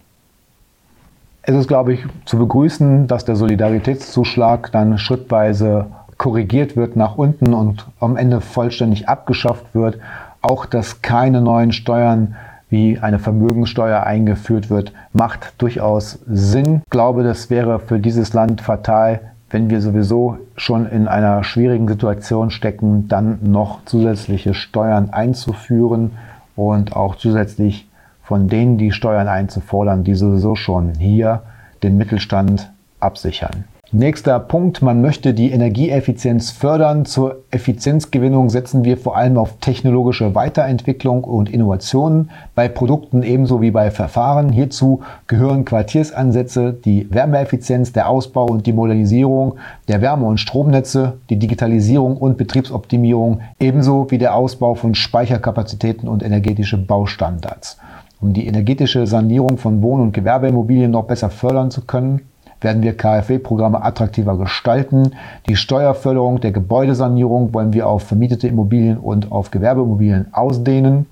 Es 1.47 1.55
ist, 1.55 1.69
glaube 1.69 1.93
ich, 1.93 2.05
zu 2.25 2.39
begrüßen, 2.39 3.07
dass 3.07 3.25
der 3.25 3.37
Solidaritätszuschlag 3.37 4.73
dann 4.73 4.97
schrittweise 4.97 5.87
korrigiert 6.25 6.75
wird 6.75 6.97
nach 6.97 7.19
unten 7.19 7.53
und 7.53 7.85
am 8.01 8.17
Ende 8.17 8.41
vollständig 8.41 9.11
abgeschafft 9.11 9.75
wird. 9.75 9.99
Auch 10.41 10.65
dass 10.65 11.03
keine 11.03 11.43
neuen 11.43 11.71
Steuern 11.71 12.35
wie 12.71 12.99
eine 12.99 13.19
Vermögenssteuer 13.19 14.05
eingeführt 14.05 14.71
wird, 14.71 14.95
macht 15.13 15.53
durchaus 15.59 16.21
Sinn. 16.27 16.81
Ich 16.83 16.91
glaube, 16.91 17.25
das 17.25 17.51
wäre 17.51 17.79
für 17.79 17.99
dieses 17.99 18.33
Land 18.33 18.63
fatal, 18.63 19.21
wenn 19.51 19.69
wir 19.69 19.83
sowieso 19.83 20.39
schon 20.57 20.87
in 20.87 21.09
einer 21.09 21.45
schwierigen 21.45 21.89
Situation 21.89 22.51
stecken, 22.51 23.07
dann 23.07 23.41
noch 23.43 23.85
zusätzliche 23.85 24.55
Steuern 24.55 25.11
einzuführen 25.11 26.13
und 26.57 26.97
auch 26.97 27.17
zusätzlich 27.17 27.87
von 28.23 28.49
denen 28.49 28.79
die 28.79 28.93
Steuern 28.93 29.29
einzufordern, 29.29 30.05
die 30.05 30.15
sowieso 30.15 30.57
schon 30.57 30.95
hier 30.95 31.43
den 31.83 31.99
Mittelstand 31.99 32.73
absichern. 32.99 33.65
Nächster 33.97 34.41
Punkt, 34.41 34.83
man 34.83 35.01
möchte 35.01 35.35
die 35.35 35.53
Energieeffizienz 35.53 36.51
fördern. 36.51 37.05
Zur 37.05 37.45
Effizienzgewinnung 37.53 38.51
setzen 38.51 38.83
wir 38.83 38.97
vor 38.97 39.17
allem 39.17 39.39
auf 39.39 39.59
technologische 39.61 40.35
Weiterentwicklung 40.35 41.23
und 41.23 41.49
Innovationen 41.49 42.33
bei 42.57 42.67
Produkten 42.67 43.23
ebenso 43.23 43.63
wie 43.63 43.71
bei 43.71 43.93
Verfahren. 43.93 44.49
Hierzu 44.49 45.03
gehören 45.29 45.65
Quartiersansätze, 45.65 46.73
die 46.73 47.07
Wärmeeffizienz, 47.09 47.93
der 47.93 48.09
Ausbau 48.09 48.47
und 48.47 48.67
die 48.67 48.73
Modernisierung 48.73 49.59
der 49.87 50.03
Wärme- 50.03 50.27
und 50.27 50.41
Stromnetze, 50.41 51.13
die 51.31 51.39
Digitalisierung 51.39 52.17
und 52.17 52.37
Betriebsoptimierung, 52.37 53.43
ebenso 53.61 54.11
wie 54.11 54.19
der 54.19 54.35
Ausbau 54.35 54.75
von 54.75 54.97
Speicherkapazitäten 54.97 56.09
und 56.09 56.25
energetische 56.25 56.79
Baustandards. 56.79 57.79
Um 58.21 58.33
die 58.33 58.49
energetische 58.49 59.07
Sanierung 59.07 59.57
von 59.57 59.83
Wohn- 59.83 60.01
und 60.01 60.13
Gewerbeimmobilien 60.13 60.91
noch 60.91 61.05
besser 61.05 61.31
fördern 61.31 61.71
zu 61.71 61.83
können, 61.83 62.23
werden 62.65 62.83
wir 62.83 62.97
KfW-Programme 62.97 63.85
attraktiver 63.85 64.37
gestalten. 64.39 65.13
Die 65.49 65.57
Steuerförderung 65.57 66.41
der 66.41 66.51
Gebäudesanierung 66.53 67.55
wollen 67.55 67.73
wir 67.73 67.87
auf 67.87 68.05
vermietete 68.05 68.49
Immobilien 68.49 68.99
und 68.99 69.31
auf 69.31 69.51
Gewerbeimmobilien 69.51 70.33
ausdehnen. 70.33 71.07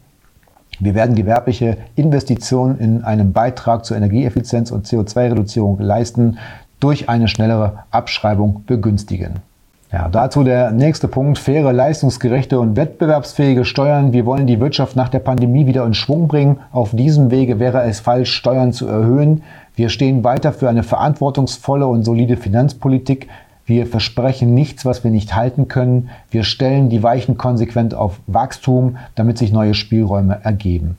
Wir 0.80 0.94
werden 0.94 1.14
gewerbliche 1.14 1.76
Investitionen 1.94 2.78
in 2.78 3.04
einem 3.04 3.32
Beitrag 3.32 3.84
zur 3.84 3.96
Energieeffizienz 3.96 4.70
und 4.70 4.86
CO2-Reduzierung 4.86 5.78
leisten, 5.78 6.38
durch 6.80 7.08
eine 7.08 7.28
schnellere 7.28 7.84
Abschreibung 7.92 8.64
begünstigen. 8.66 9.51
Ja, 9.92 10.08
dazu 10.08 10.42
der 10.42 10.70
nächste 10.70 11.06
Punkt, 11.06 11.38
faire, 11.38 11.70
leistungsgerechte 11.70 12.58
und 12.58 12.76
wettbewerbsfähige 12.76 13.66
Steuern. 13.66 14.14
Wir 14.14 14.24
wollen 14.24 14.46
die 14.46 14.58
Wirtschaft 14.58 14.96
nach 14.96 15.10
der 15.10 15.18
Pandemie 15.18 15.66
wieder 15.66 15.84
in 15.84 15.92
Schwung 15.92 16.28
bringen. 16.28 16.60
Auf 16.72 16.92
diesem 16.92 17.30
Wege 17.30 17.58
wäre 17.58 17.82
es 17.82 18.00
falsch, 18.00 18.32
Steuern 18.32 18.72
zu 18.72 18.86
erhöhen. 18.86 19.42
Wir 19.74 19.90
stehen 19.90 20.24
weiter 20.24 20.54
für 20.54 20.70
eine 20.70 20.82
verantwortungsvolle 20.82 21.86
und 21.86 22.04
solide 22.04 22.38
Finanzpolitik. 22.38 23.28
Wir 23.72 23.86
versprechen 23.86 24.52
nichts, 24.52 24.84
was 24.84 25.02
wir 25.02 25.10
nicht 25.10 25.34
halten 25.34 25.66
können. 25.66 26.10
Wir 26.30 26.44
stellen 26.44 26.90
die 26.90 27.02
Weichen 27.02 27.38
konsequent 27.38 27.94
auf 27.94 28.20
Wachstum, 28.26 28.98
damit 29.14 29.38
sich 29.38 29.50
neue 29.50 29.72
Spielräume 29.72 30.40
ergeben. 30.42 30.98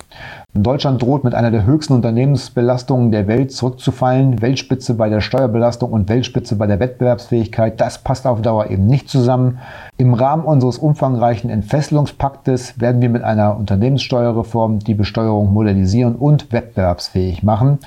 Deutschland 0.55 0.99
droht 0.99 1.23
mit 1.23 1.35
einer 1.35 1.51
der 1.51 1.67
höchsten 1.67 1.93
Unternehmensbelastungen 1.93 3.11
der 3.11 3.27
Welt 3.27 3.51
zurückzufallen. 3.51 4.41
Weltspitze 4.41 4.95
bei 4.95 5.07
der 5.09 5.21
Steuerbelastung 5.21 5.91
und 5.91 6.09
Weltspitze 6.09 6.55
bei 6.55 6.65
der 6.65 6.79
Wettbewerbsfähigkeit. 6.79 7.79
Das 7.79 7.99
passt 7.99 8.25
auf 8.25 8.41
Dauer 8.41 8.71
eben 8.71 8.87
nicht 8.87 9.07
zusammen. 9.07 9.59
Im 9.97 10.15
Rahmen 10.15 10.43
unseres 10.43 10.79
umfangreichen 10.79 11.51
Entfesselungspaktes 11.51 12.81
werden 12.81 13.03
wir 13.03 13.09
mit 13.09 13.23
einer 13.23 13.55
Unternehmenssteuerreform 13.55 14.79
die 14.79 14.95
Besteuerung 14.95 15.53
modernisieren 15.53 16.15
und 16.15 16.51
wettbewerbsfähig 16.51 17.43
machen. 17.43 17.77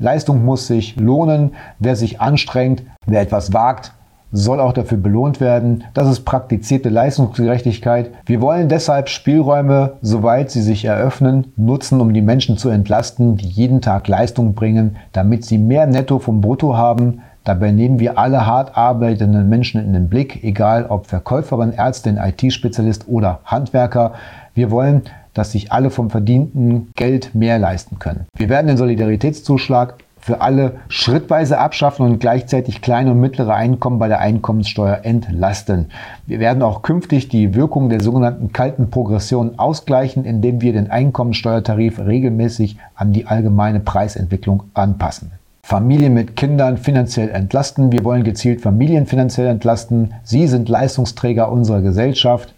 Leistung 0.00 0.44
muss 0.44 0.66
sich 0.66 0.96
lohnen. 0.96 1.52
Wer 1.78 1.94
sich 1.94 2.20
anstrengt, 2.20 2.82
wer 3.06 3.20
etwas 3.20 3.52
wagt, 3.52 3.92
soll 4.34 4.58
auch 4.58 4.72
dafür 4.72 4.98
belohnt 4.98 5.40
werden. 5.40 5.84
Das 5.94 6.08
ist 6.08 6.24
praktizierte 6.24 6.88
Leistungsgerechtigkeit. 6.88 8.10
Wir 8.26 8.40
wollen 8.40 8.68
deshalb 8.68 9.08
Spielräume, 9.08 9.92
soweit 10.02 10.50
sie 10.50 10.60
sich 10.60 10.84
eröffnen, 10.84 11.52
nutzen, 11.56 12.00
um 12.00 12.12
die 12.12 12.20
Menschen 12.20 12.58
zu 12.58 12.68
entlasten, 12.68 13.36
die 13.36 13.46
jeden 13.46 13.80
Tag 13.80 14.08
Leistung 14.08 14.54
bringen, 14.54 14.96
damit 15.12 15.44
sie 15.44 15.56
mehr 15.56 15.86
Netto 15.86 16.18
vom 16.18 16.40
Brutto 16.40 16.76
haben. 16.76 17.22
Dabei 17.44 17.70
nehmen 17.70 18.00
wir 18.00 18.18
alle 18.18 18.44
hart 18.44 18.76
arbeitenden 18.76 19.48
Menschen 19.48 19.84
in 19.84 19.92
den 19.92 20.08
Blick, 20.08 20.42
egal 20.42 20.86
ob 20.86 21.06
Verkäuferin, 21.06 21.72
Ärztin, 21.72 22.16
IT-Spezialist 22.16 23.06
oder 23.06 23.38
Handwerker. 23.44 24.14
Wir 24.54 24.72
wollen, 24.72 25.02
dass 25.34 25.52
sich 25.52 25.70
alle 25.70 25.90
vom 25.90 26.10
verdienten 26.10 26.90
Geld 26.96 27.34
mehr 27.34 27.58
leisten 27.60 27.98
können. 28.00 28.26
Wir 28.36 28.48
werden 28.48 28.66
den 28.66 28.76
Solidaritätszuschlag 28.76 29.96
für 30.24 30.40
alle 30.40 30.76
schrittweise 30.88 31.58
abschaffen 31.58 32.06
und 32.06 32.18
gleichzeitig 32.18 32.80
kleine 32.80 33.10
und 33.10 33.20
mittlere 33.20 33.52
Einkommen 33.52 33.98
bei 33.98 34.08
der 34.08 34.20
Einkommenssteuer 34.20 35.00
entlasten. 35.02 35.90
Wir 36.26 36.40
werden 36.40 36.62
auch 36.62 36.80
künftig 36.80 37.28
die 37.28 37.54
Wirkung 37.54 37.90
der 37.90 38.00
sogenannten 38.00 38.50
kalten 38.50 38.88
Progression 38.88 39.58
ausgleichen, 39.58 40.24
indem 40.24 40.62
wir 40.62 40.72
den 40.72 40.90
Einkommensteuertarif 40.90 41.98
regelmäßig 41.98 42.78
an 42.94 43.12
die 43.12 43.26
allgemeine 43.26 43.80
Preisentwicklung 43.80 44.62
anpassen. 44.72 45.32
Familien 45.62 46.14
mit 46.14 46.36
Kindern 46.36 46.78
finanziell 46.78 47.28
entlasten. 47.28 47.92
Wir 47.92 48.02
wollen 48.02 48.24
gezielt 48.24 48.62
Familien 48.62 49.04
finanziell 49.04 49.48
entlasten. 49.48 50.14
Sie 50.22 50.46
sind 50.46 50.70
Leistungsträger 50.70 51.52
unserer 51.52 51.82
Gesellschaft. 51.82 52.54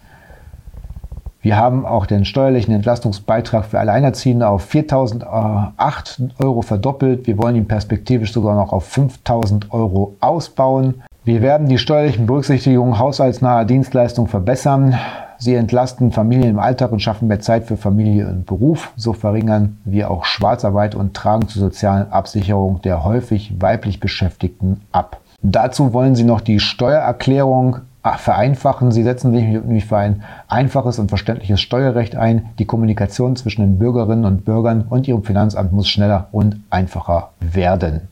Wir 1.47 1.55
haben 1.55 1.85
auch 1.85 2.05
den 2.05 2.25
steuerlichen 2.25 2.73
Entlastungsbeitrag 2.73 3.63
für 3.63 3.79
Alleinerziehende 3.79 4.49
auf 4.49 4.69
4.008 4.69 6.31
Euro 6.39 6.61
verdoppelt. 6.61 7.25
Wir 7.25 7.37
wollen 7.37 7.55
ihn 7.55 7.69
perspektivisch 7.69 8.33
sogar 8.33 8.53
noch 8.57 8.73
auf 8.73 8.93
5.000 8.93 9.71
Euro 9.71 10.17
ausbauen. 10.19 11.03
Wir 11.23 11.41
werden 11.41 11.69
die 11.69 11.77
steuerlichen 11.77 12.25
Berücksichtigungen 12.25 12.99
haushaltsnaher 12.99 13.63
Dienstleistungen 13.63 14.29
verbessern. 14.29 14.99
Sie 15.37 15.55
entlasten 15.55 16.11
Familien 16.11 16.49
im 16.49 16.59
Alltag 16.59 16.91
und 16.91 16.99
schaffen 16.99 17.29
mehr 17.29 17.39
Zeit 17.39 17.63
für 17.63 17.77
Familie 17.77 18.27
und 18.27 18.45
Beruf. 18.45 18.91
So 18.97 19.13
verringern 19.13 19.77
wir 19.85 20.11
auch 20.11 20.25
Schwarzarbeit 20.25 20.95
und 20.95 21.13
tragen 21.13 21.47
zur 21.47 21.61
sozialen 21.61 22.11
Absicherung 22.11 22.81
der 22.81 23.05
häufig 23.05 23.53
weiblich 23.61 24.01
Beschäftigten 24.01 24.81
ab. 24.91 25.21
Dazu 25.41 25.93
wollen 25.93 26.15
sie 26.15 26.25
noch 26.25 26.41
die 26.41 26.59
Steuererklärung 26.59 27.77
vereinfachen. 28.15 28.91
Sie 28.91 29.03
setzen 29.03 29.33
sich 29.33 29.43
nämlich 29.43 29.85
für 29.85 29.97
ein 29.97 30.23
einfaches 30.47 30.99
und 30.99 31.09
verständliches 31.09 31.59
Steuerrecht 31.59 32.15
ein. 32.15 32.49
Die 32.59 32.65
Kommunikation 32.65 33.35
zwischen 33.35 33.61
den 33.61 33.79
Bürgerinnen 33.79 34.25
und 34.25 34.45
Bürgern 34.45 34.85
und 34.89 35.07
ihrem 35.07 35.23
Finanzamt 35.23 35.73
muss 35.73 35.89
schneller 35.89 36.27
und 36.31 36.61
einfacher 36.69 37.31
werden. 37.39 38.07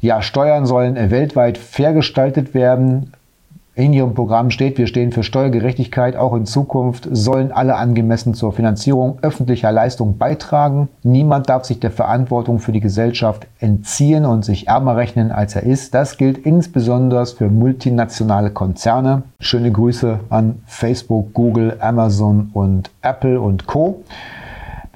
Ja, 0.00 0.22
Steuern 0.22 0.64
sollen 0.64 1.10
weltweit 1.10 1.58
fair 1.58 1.92
gestaltet 1.92 2.54
werden 2.54 3.12
in 3.78 3.92
Ihrem 3.92 4.14
Programm 4.14 4.50
steht, 4.50 4.76
wir 4.76 4.88
stehen 4.88 5.12
für 5.12 5.22
Steuergerechtigkeit. 5.22 6.16
Auch 6.16 6.34
in 6.34 6.46
Zukunft 6.46 7.08
sollen 7.12 7.52
alle 7.52 7.76
angemessen 7.76 8.34
zur 8.34 8.52
Finanzierung 8.52 9.18
öffentlicher 9.22 9.70
Leistungen 9.70 10.18
beitragen. 10.18 10.88
Niemand 11.04 11.48
darf 11.48 11.64
sich 11.64 11.78
der 11.78 11.92
Verantwortung 11.92 12.58
für 12.58 12.72
die 12.72 12.80
Gesellschaft 12.80 13.46
entziehen 13.60 14.24
und 14.24 14.44
sich 14.44 14.66
ärmer 14.66 14.96
rechnen, 14.96 15.30
als 15.30 15.54
er 15.54 15.62
ist. 15.62 15.94
Das 15.94 16.16
gilt 16.16 16.38
insbesondere 16.38 17.24
für 17.26 17.50
multinationale 17.50 18.50
Konzerne. 18.50 19.22
Schöne 19.38 19.70
Grüße 19.70 20.18
an 20.28 20.60
Facebook, 20.66 21.32
Google, 21.32 21.76
Amazon 21.78 22.50
und 22.54 22.90
Apple 23.02 23.40
und 23.40 23.68
Co. 23.68 24.02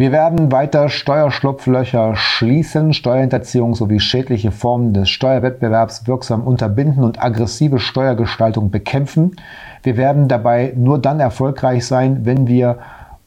Wir 0.03 0.11
werden 0.11 0.51
weiter 0.51 0.89
Steuerschlupflöcher 0.89 2.17
schließen, 2.17 2.93
Steuerhinterziehung 2.93 3.77
sowie 3.77 4.01
schädliche 4.01 4.51
Formen 4.51 4.93
des 4.93 5.09
Steuerwettbewerbs 5.11 6.09
wirksam 6.09 6.43
unterbinden 6.43 7.05
und 7.05 7.23
aggressive 7.23 7.79
Steuergestaltung 7.79 8.73
bekämpfen. 8.73 9.37
Wir 9.85 9.97
werden 9.97 10.27
dabei 10.27 10.73
nur 10.75 10.99
dann 10.99 11.21
erfolgreich 11.21 11.87
sein, 11.87 12.27
wenn 12.27 12.49
wir 12.49 12.79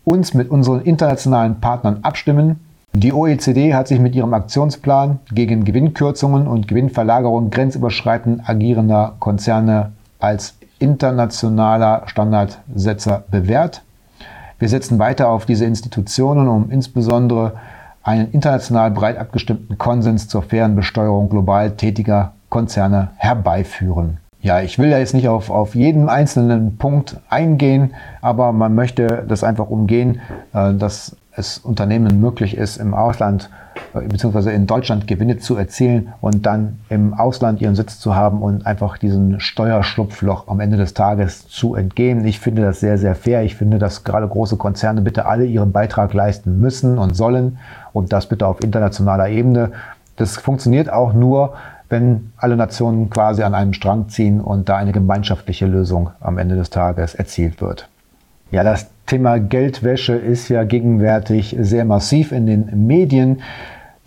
uns 0.03 0.33
mit 0.33 0.49
unseren 0.49 0.81
internationalen 0.81 1.61
Partnern 1.61 1.99
abstimmen. 2.01 2.59
Die 2.91 3.13
OECD 3.13 3.73
hat 3.73 3.87
sich 3.87 4.01
mit 4.01 4.13
ihrem 4.13 4.33
Aktionsplan 4.33 5.19
gegen 5.31 5.63
Gewinnkürzungen 5.63 6.45
und 6.45 6.67
Gewinnverlagerung 6.67 7.51
grenzüberschreitend 7.51 8.49
agierender 8.49 9.15
Konzerne 9.19 9.93
als 10.19 10.57
internationaler 10.79 12.01
Standardsetzer 12.07 13.23
bewährt. 13.31 13.81
Wir 14.59 14.69
setzen 14.69 14.99
weiter 14.99 15.29
auf 15.29 15.45
diese 15.45 15.65
Institutionen, 15.65 16.47
um 16.47 16.69
insbesondere 16.71 17.53
einen 18.03 18.31
international 18.31 18.91
breit 18.91 19.17
abgestimmten 19.17 19.77
Konsens 19.77 20.27
zur 20.27 20.43
fairen 20.43 20.75
Besteuerung 20.75 21.29
global 21.29 21.71
tätiger 21.71 22.33
Konzerne 22.49 23.09
herbeiführen. 23.17 24.19
Ja, 24.41 24.61
ich 24.61 24.77
will 24.77 24.89
ja 24.89 24.99
jetzt 24.99 25.15
nicht 25.15 25.27
auf, 25.27 25.49
auf 25.49 25.73
jeden 25.73 26.07
einzelnen 26.07 26.77
Punkt 26.77 27.17
eingehen, 27.29 27.95
aber 28.21 28.51
man 28.51 28.75
möchte 28.75 29.25
das 29.27 29.43
einfach 29.43 29.69
umgehen, 29.69 30.21
äh, 30.53 30.73
dass 30.75 31.15
es 31.35 31.57
Unternehmen 31.57 32.19
möglich 32.19 32.57
ist, 32.57 32.77
im 32.77 32.93
Ausland 32.93 33.49
äh, 33.93 34.01
beziehungsweise 34.01 34.51
in 34.51 34.67
Deutschland 34.67 35.07
Gewinne 35.07 35.37
zu 35.37 35.55
erzielen 35.55 36.13
und 36.21 36.45
dann 36.45 36.79
im 36.89 37.13
Ausland 37.13 37.61
ihren 37.61 37.75
Sitz 37.75 37.99
zu 37.99 38.15
haben 38.15 38.41
und 38.41 38.65
einfach 38.65 38.97
diesen 38.97 39.39
Steuerschlupfloch 39.39 40.47
am 40.47 40.59
Ende 40.59 40.77
des 40.77 40.93
Tages 40.93 41.47
zu 41.47 41.75
entgehen. 41.75 42.25
Ich 42.25 42.39
finde 42.39 42.61
das 42.61 42.79
sehr, 42.79 42.97
sehr 42.97 43.15
fair. 43.15 43.43
Ich 43.43 43.55
finde, 43.55 43.79
dass 43.79 44.03
gerade 44.03 44.27
große 44.27 44.57
Konzerne 44.57 45.01
bitte 45.01 45.25
alle 45.25 45.45
ihren 45.45 45.71
Beitrag 45.71 46.13
leisten 46.13 46.59
müssen 46.59 46.97
und 46.97 47.15
sollen 47.15 47.57
und 47.93 48.13
das 48.13 48.27
bitte 48.27 48.47
auf 48.47 48.63
internationaler 48.63 49.29
Ebene. 49.29 49.71
Das 50.15 50.37
funktioniert 50.37 50.91
auch 50.91 51.13
nur, 51.13 51.55
wenn 51.89 52.31
alle 52.37 52.55
Nationen 52.55 53.09
quasi 53.09 53.43
an 53.43 53.53
einem 53.53 53.73
Strang 53.73 54.09
ziehen 54.09 54.41
und 54.41 54.69
da 54.69 54.77
eine 54.77 54.91
gemeinschaftliche 54.91 55.65
Lösung 55.65 56.09
am 56.19 56.37
Ende 56.37 56.55
des 56.55 56.69
Tages 56.69 57.13
erzielt 57.13 57.61
wird. 57.61 57.87
Ja, 58.51 58.63
das 58.63 58.87
Thema 59.05 59.39
Geldwäsche 59.39 60.13
ist 60.13 60.49
ja 60.49 60.63
gegenwärtig 60.63 61.55
sehr 61.59 61.85
massiv 61.85 62.31
in 62.31 62.47
den 62.47 62.87
Medien. 62.87 63.41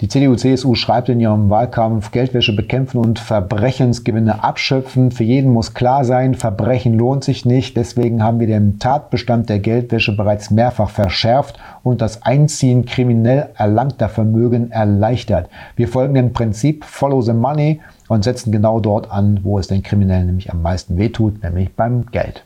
Die 0.01 0.07
CDU-CSU 0.07 0.77
schreibt 0.77 1.09
in 1.09 1.19
ihrem 1.19 1.51
Wahlkampf 1.51 2.13
Geldwäsche 2.13 2.55
bekämpfen 2.55 2.99
und 2.99 3.19
Verbrechensgewinne 3.19 4.45
abschöpfen. 4.45 5.11
Für 5.11 5.25
jeden 5.25 5.53
muss 5.53 5.75
klar 5.75 6.05
sein, 6.05 6.35
Verbrechen 6.35 6.97
lohnt 6.97 7.25
sich 7.25 7.45
nicht. 7.45 7.77
Deswegen 7.77 8.23
haben 8.23 8.39
wir 8.39 8.47
den 8.47 8.79
Tatbestand 8.79 9.49
der 9.49 9.59
Geldwäsche 9.59 10.17
bereits 10.17 10.53
mehrfach 10.53 10.91
verschärft 10.91 11.59
und 11.83 12.01
das 12.01 12.23
Einziehen 12.23 12.85
kriminell 12.85 13.51
erlangter 13.57 14.09
Vermögen 14.09 14.71
erleichtert. 14.71 15.49
Wir 15.75 15.89
folgen 15.89 16.15
dem 16.15 16.33
Prinzip 16.33 16.85
Follow 16.85 17.21
the 17.21 17.33
Money 17.33 17.81
und 18.09 18.23
setzen 18.23 18.53
genau 18.53 18.79
dort 18.79 19.11
an, 19.11 19.41
wo 19.43 19.59
es 19.59 19.67
den 19.67 19.83
Kriminellen 19.83 20.27
nämlich 20.27 20.53
am 20.53 20.63
meisten 20.63 20.97
wehtut, 20.97 21.43
nämlich 21.43 21.75
beim 21.75 22.07
Geld. 22.07 22.45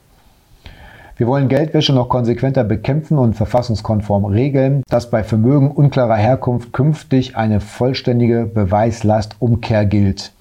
Wir 1.16 1.27
wollen 1.27 1.48
Geldwäsche 1.48 1.92
noch 1.92 2.09
konsequenter 2.09 2.64
bekämpfen 2.64 3.18
und 3.18 3.35
verfassungskonform 3.35 4.25
regeln, 4.25 4.83
dass 4.88 5.11
bei 5.11 5.22
Vermögen 5.22 5.70
unklarer 5.70 6.16
Herkunft 6.16 6.72
künftig 6.72 7.37
eine 7.37 7.61
vollständige 7.61 8.46
Beweislastumkehr 8.46 9.85
gilt. 9.85 10.33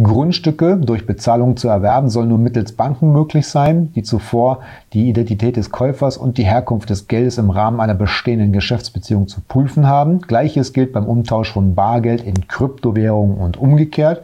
Grundstücke 0.00 0.78
durch 0.78 1.06
Bezahlung 1.06 1.56
zu 1.56 1.68
erwerben 1.68 2.08
soll 2.08 2.26
nur 2.26 2.38
mittels 2.38 2.72
Banken 2.72 3.12
möglich 3.12 3.46
sein, 3.46 3.92
die 3.94 4.02
zuvor 4.02 4.60
die 4.94 5.08
Identität 5.08 5.56
des 5.56 5.70
Käufers 5.70 6.16
und 6.16 6.38
die 6.38 6.44
Herkunft 6.44 6.88
des 6.88 7.08
Geldes 7.08 7.36
im 7.36 7.50
Rahmen 7.50 7.80
einer 7.80 7.94
bestehenden 7.94 8.52
Geschäftsbeziehung 8.52 9.28
zu 9.28 9.40
prüfen 9.42 9.86
haben. 9.86 10.20
Gleiches 10.22 10.72
gilt 10.72 10.92
beim 10.92 11.04
Umtausch 11.04 11.52
von 11.52 11.74
Bargeld 11.74 12.22
in 12.22 12.48
Kryptowährungen 12.48 13.36
und 13.36 13.58
umgekehrt. 13.58 14.22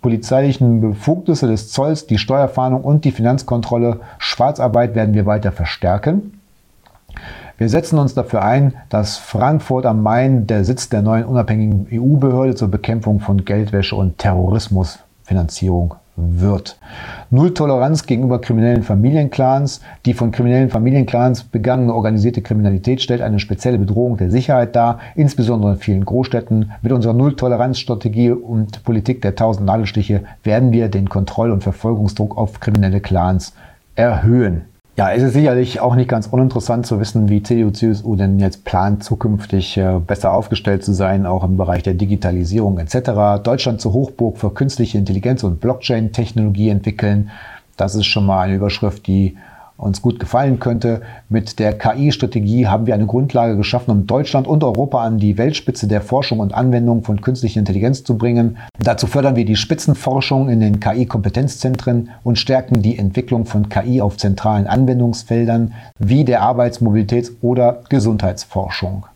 Polizeilichen 0.00 0.80
Befugnisse 0.80 1.46
des 1.46 1.70
Zolls, 1.70 2.06
die 2.06 2.18
Steuerfahndung 2.18 2.82
und 2.82 3.04
die 3.04 3.12
Finanzkontrolle 3.12 4.00
Schwarzarbeit 4.18 4.94
werden 4.94 5.14
wir 5.14 5.26
weiter 5.26 5.52
verstärken. 5.52 6.40
Wir 7.58 7.68
setzen 7.68 7.98
uns 7.98 8.14
dafür 8.14 8.42
ein, 8.42 8.74
dass 8.88 9.18
Frankfurt 9.18 9.84
am 9.84 10.02
Main 10.02 10.46
der 10.46 10.64
Sitz 10.64 10.88
der 10.88 11.02
neuen 11.02 11.26
unabhängigen 11.26 11.86
EU-Behörde 11.92 12.54
zur 12.54 12.68
Bekämpfung 12.68 13.20
von 13.20 13.44
Geldwäsche 13.44 13.96
und 13.96 14.16
Terrorismusfinanzierung 14.16 15.96
wird. 16.16 16.78
Null 17.30 17.54
Toleranz 17.54 18.06
gegenüber 18.06 18.40
kriminellen 18.40 18.82
Familienclans. 18.82 19.80
Die 20.06 20.14
von 20.14 20.30
kriminellen 20.30 20.70
Familienclans 20.70 21.44
begangene 21.44 21.94
organisierte 21.94 22.42
Kriminalität 22.42 23.00
stellt 23.00 23.22
eine 23.22 23.38
spezielle 23.38 23.78
Bedrohung 23.78 24.16
der 24.16 24.30
Sicherheit 24.30 24.74
dar, 24.76 25.00
insbesondere 25.14 25.72
in 25.72 25.78
vielen 25.78 26.04
Großstädten. 26.04 26.72
Mit 26.82 26.92
unserer 26.92 27.14
Null-Toleranz-Strategie 27.14 28.30
und 28.30 28.82
Politik 28.84 29.22
der 29.22 29.34
tausend 29.34 29.66
Nadelstiche 29.66 30.22
werden 30.42 30.72
wir 30.72 30.88
den 30.88 31.08
Kontroll- 31.08 31.52
und 31.52 31.62
Verfolgungsdruck 31.62 32.36
auf 32.36 32.60
kriminelle 32.60 33.00
Clans 33.00 33.52
erhöhen. 33.94 34.69
Ja, 35.00 35.12
es 35.12 35.22
ist 35.22 35.32
sicherlich 35.32 35.80
auch 35.80 35.94
nicht 35.94 36.10
ganz 36.10 36.26
uninteressant 36.26 36.84
zu 36.84 37.00
wissen, 37.00 37.30
wie 37.30 37.42
CDU, 37.42 37.70
CSU 37.70 38.16
denn 38.16 38.38
jetzt 38.38 38.66
plant, 38.66 39.02
zukünftig 39.02 39.78
äh, 39.78 39.98
besser 39.98 40.34
aufgestellt 40.34 40.84
zu 40.84 40.92
sein, 40.92 41.24
auch 41.24 41.42
im 41.42 41.56
Bereich 41.56 41.82
der 41.82 41.94
Digitalisierung 41.94 42.78
etc. 42.78 43.42
Deutschland 43.42 43.80
zur 43.80 43.94
Hochburg 43.94 44.36
für 44.36 44.52
künstliche 44.52 44.98
Intelligenz 44.98 45.42
und 45.42 45.58
Blockchain-Technologie 45.58 46.68
entwickeln. 46.68 47.30
Das 47.78 47.94
ist 47.94 48.04
schon 48.04 48.26
mal 48.26 48.42
eine 48.42 48.56
Überschrift, 48.56 49.06
die 49.06 49.38
uns 49.80 50.02
gut 50.02 50.20
gefallen 50.20 50.60
könnte. 50.60 51.02
Mit 51.28 51.58
der 51.58 51.76
KI-Strategie 51.76 52.66
haben 52.66 52.86
wir 52.86 52.94
eine 52.94 53.06
Grundlage 53.06 53.56
geschaffen, 53.56 53.90
um 53.90 54.06
Deutschland 54.06 54.46
und 54.46 54.62
Europa 54.62 55.02
an 55.02 55.18
die 55.18 55.38
Weltspitze 55.38 55.88
der 55.88 56.00
Forschung 56.00 56.40
und 56.40 56.54
Anwendung 56.54 57.02
von 57.02 57.20
künstlicher 57.20 57.60
Intelligenz 57.60 58.04
zu 58.04 58.16
bringen. 58.16 58.58
Dazu 58.78 59.06
fördern 59.06 59.36
wir 59.36 59.44
die 59.44 59.56
Spitzenforschung 59.56 60.48
in 60.48 60.60
den 60.60 60.80
KI-Kompetenzzentren 60.80 62.10
und 62.22 62.38
stärken 62.38 62.82
die 62.82 62.98
Entwicklung 62.98 63.46
von 63.46 63.68
KI 63.68 64.00
auf 64.00 64.16
zentralen 64.16 64.66
Anwendungsfeldern 64.66 65.72
wie 65.98 66.24
der 66.24 66.42
Arbeits-, 66.42 66.80
Mobilitäts- 66.80 67.32
oder 67.40 67.82
Gesundheitsforschung. 67.88 69.06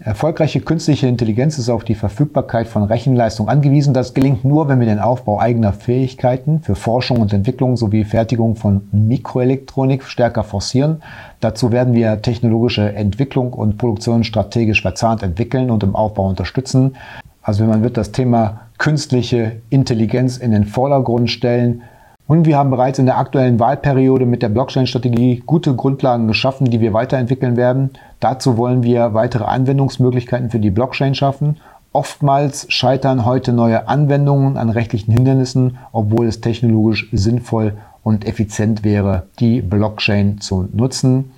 Erfolgreiche 0.00 0.60
künstliche 0.60 1.06
Intelligenz 1.06 1.58
ist 1.58 1.68
auf 1.68 1.84
die 1.84 1.94
Verfügbarkeit 1.94 2.66
von 2.66 2.82
Rechenleistung 2.82 3.48
angewiesen. 3.48 3.94
Das 3.94 4.14
gelingt 4.14 4.44
nur, 4.44 4.68
wenn 4.68 4.80
wir 4.80 4.86
den 4.86 4.98
Aufbau 4.98 5.38
eigener 5.38 5.72
Fähigkeiten 5.72 6.60
für 6.60 6.74
Forschung 6.74 7.20
und 7.20 7.32
Entwicklung 7.32 7.76
sowie 7.76 8.04
Fertigung 8.04 8.56
von 8.56 8.88
Mikroelektronik 8.92 10.04
stärker 10.04 10.44
forcieren. 10.44 11.02
Dazu 11.40 11.72
werden 11.72 11.94
wir 11.94 12.22
technologische 12.22 12.94
Entwicklung 12.94 13.52
und 13.52 13.78
Produktion 13.78 14.24
strategisch 14.24 14.82
verzahnt 14.82 15.22
entwickeln 15.22 15.70
und 15.70 15.82
im 15.82 15.94
Aufbau 15.94 16.28
unterstützen. 16.28 16.96
Also 17.42 17.64
man 17.64 17.82
wird 17.82 17.96
das 17.96 18.12
Thema 18.12 18.62
künstliche 18.78 19.62
Intelligenz 19.70 20.36
in 20.36 20.52
den 20.52 20.64
Vordergrund 20.64 21.30
stellen. 21.30 21.82
Und 22.32 22.46
wir 22.46 22.56
haben 22.56 22.70
bereits 22.70 22.98
in 22.98 23.04
der 23.04 23.18
aktuellen 23.18 23.60
Wahlperiode 23.60 24.24
mit 24.24 24.40
der 24.40 24.48
Blockchain-Strategie 24.48 25.42
gute 25.44 25.76
Grundlagen 25.76 26.28
geschaffen, 26.28 26.70
die 26.70 26.80
wir 26.80 26.94
weiterentwickeln 26.94 27.58
werden. 27.58 27.90
Dazu 28.20 28.56
wollen 28.56 28.82
wir 28.82 29.12
weitere 29.12 29.44
Anwendungsmöglichkeiten 29.44 30.48
für 30.48 30.58
die 30.58 30.70
Blockchain 30.70 31.14
schaffen. 31.14 31.58
Oftmals 31.92 32.64
scheitern 32.72 33.26
heute 33.26 33.52
neue 33.52 33.86
Anwendungen 33.86 34.56
an 34.56 34.70
rechtlichen 34.70 35.12
Hindernissen, 35.12 35.76
obwohl 35.92 36.24
es 36.26 36.40
technologisch 36.40 37.10
sinnvoll 37.12 37.74
und 38.02 38.26
effizient 38.26 38.82
wäre, 38.82 39.24
die 39.38 39.60
Blockchain 39.60 40.40
zu 40.40 40.66
nutzen. 40.72 41.32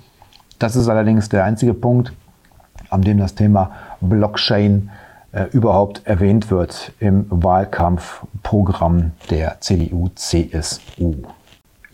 Das 0.59 0.77
ist 0.77 0.87
allerdings 0.87 1.27
der 1.27 1.43
einzige 1.43 1.73
Punkt, 1.73 2.13
an 2.89 3.01
dem 3.01 3.17
das 3.17 3.35
Thema 3.35 3.71
Blockchain 3.99 4.91
äh, 4.93 5.04
überhaupt 5.51 6.01
erwähnt 6.05 6.49
wird 6.49 6.93
im 6.99 7.25
Wahlkampfprogramm 7.29 9.11
der 9.29 9.59
CDU-CSU. 9.59 11.23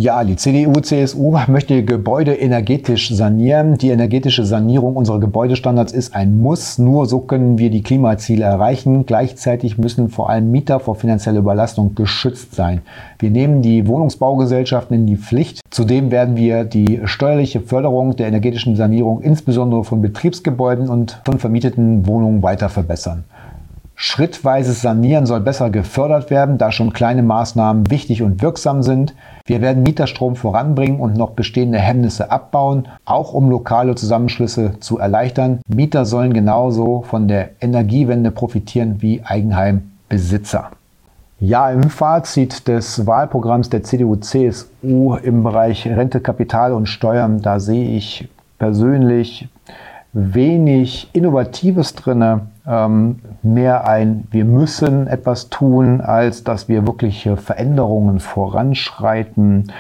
Ja, 0.02 0.24
die 0.24 0.36
CDU-CSU 0.36 1.38
möchte 1.48 1.86
Gebäude 1.86 2.34
energetisch 2.34 3.14
sanieren. 3.14 3.78
Die 3.78 3.92
energetische 3.92 4.44
Sanierung 4.46 4.96
unserer 4.96 5.20
Gebäudestandards 5.20 5.94
ist 5.94 6.16
ein 6.16 6.40
Muss. 6.42 6.80
Nur 6.80 7.06
so 7.06 7.20
können 7.20 7.60
wir 7.60 7.70
die 7.70 7.84
Klimaziele 7.84 8.44
erreichen. 8.44 9.06
Gleichzeitig 9.06 9.78
müssen 9.78 10.10
vor 10.10 10.32
allem 10.32 10.50
Mieter 10.50 10.80
vor 10.80 10.96
finanzieller 10.96 11.38
Überlastung 11.38 11.94
geschützt 11.94 12.56
sein. 12.56 12.82
Wir 13.20 13.30
nehmen 13.30 13.62
die 13.62 13.86
Wohnungsbaugesellschaften 13.86 14.96
in 14.96 15.06
die 15.06 15.18
Pflicht. 15.18 15.62
Zudem 15.70 16.10
werden 16.10 16.36
wir 16.36 16.64
die 16.64 17.02
steuerliche 17.04 17.62
Förderung 17.62 18.16
der 18.16 18.28
energetischen 18.28 18.76
Sanierung 18.76 19.22
insbesondere 19.22 19.84
von 19.84 20.02
Betriebsgebäuden 20.02 20.90
und 20.90 21.22
von 21.26 21.38
vermieteten 21.38 22.08
Wohnungen 22.08 22.42
weiter 22.42 22.70
verbessern. 22.70 23.24
Schrittweises 24.04 24.82
Sanieren 24.82 25.28
soll 25.28 25.42
besser 25.42 25.70
gefördert 25.70 26.32
werden, 26.32 26.58
da 26.58 26.72
schon 26.72 26.92
kleine 26.92 27.22
Maßnahmen 27.22 27.92
wichtig 27.92 28.24
und 28.24 28.42
wirksam 28.42 28.82
sind. 28.82 29.14
Wir 29.46 29.62
werden 29.62 29.84
Mieterstrom 29.84 30.36
voranbringen 30.36 31.00
und 31.00 31.16
noch 31.16 31.30
bestehende 31.30 31.78
Hemmnisse 31.78 32.32
abbauen, 32.32 32.88
auch 33.06 33.36
um 33.36 33.52
lokale 33.52 33.94
Zusammenschlüsse 33.94 34.80
zu 34.80 34.98
erleichtern. 34.98 35.60
Mieter 35.68 36.06
sollen 36.06 36.34
genauso 36.34 37.04
von 37.04 37.28
der 37.28 37.52
Energiewende 37.62 38.32
profitieren 38.32 39.04
wie 39.04 39.22
Eigenheimbesitzer. 39.24 40.72
Ja, 41.40 41.70
im 41.70 41.84
Fazit 41.92 42.68
des 42.68 43.06
Wahlprogramms 43.06 43.70
der 43.70 43.84
CDU-CSU 43.84 45.18
im 45.22 45.44
Bereich 45.44 45.86
Rente, 45.86 46.22
Kapital 46.22 46.74
und 46.74 46.88
Steuern, 46.88 47.44
da 47.44 47.60
sehe 47.60 47.96
ich 47.96 48.28
persönlich 48.58 49.48
wenig 50.14 51.10
Innovatives 51.14 51.94
drin, 51.96 52.42
ähm, 52.68 53.20
mehr 53.44 53.88
ein, 53.88 54.28
wir 54.32 54.46
müssen 54.46 55.08
etwas 55.08 55.50
tun, 55.50 56.02
als 56.02 56.44
dass 56.44 56.68
wir 56.68 56.86
wirkliche 56.86 57.38
Veränderungen 57.38 58.20
voranschreiten. 58.20 59.72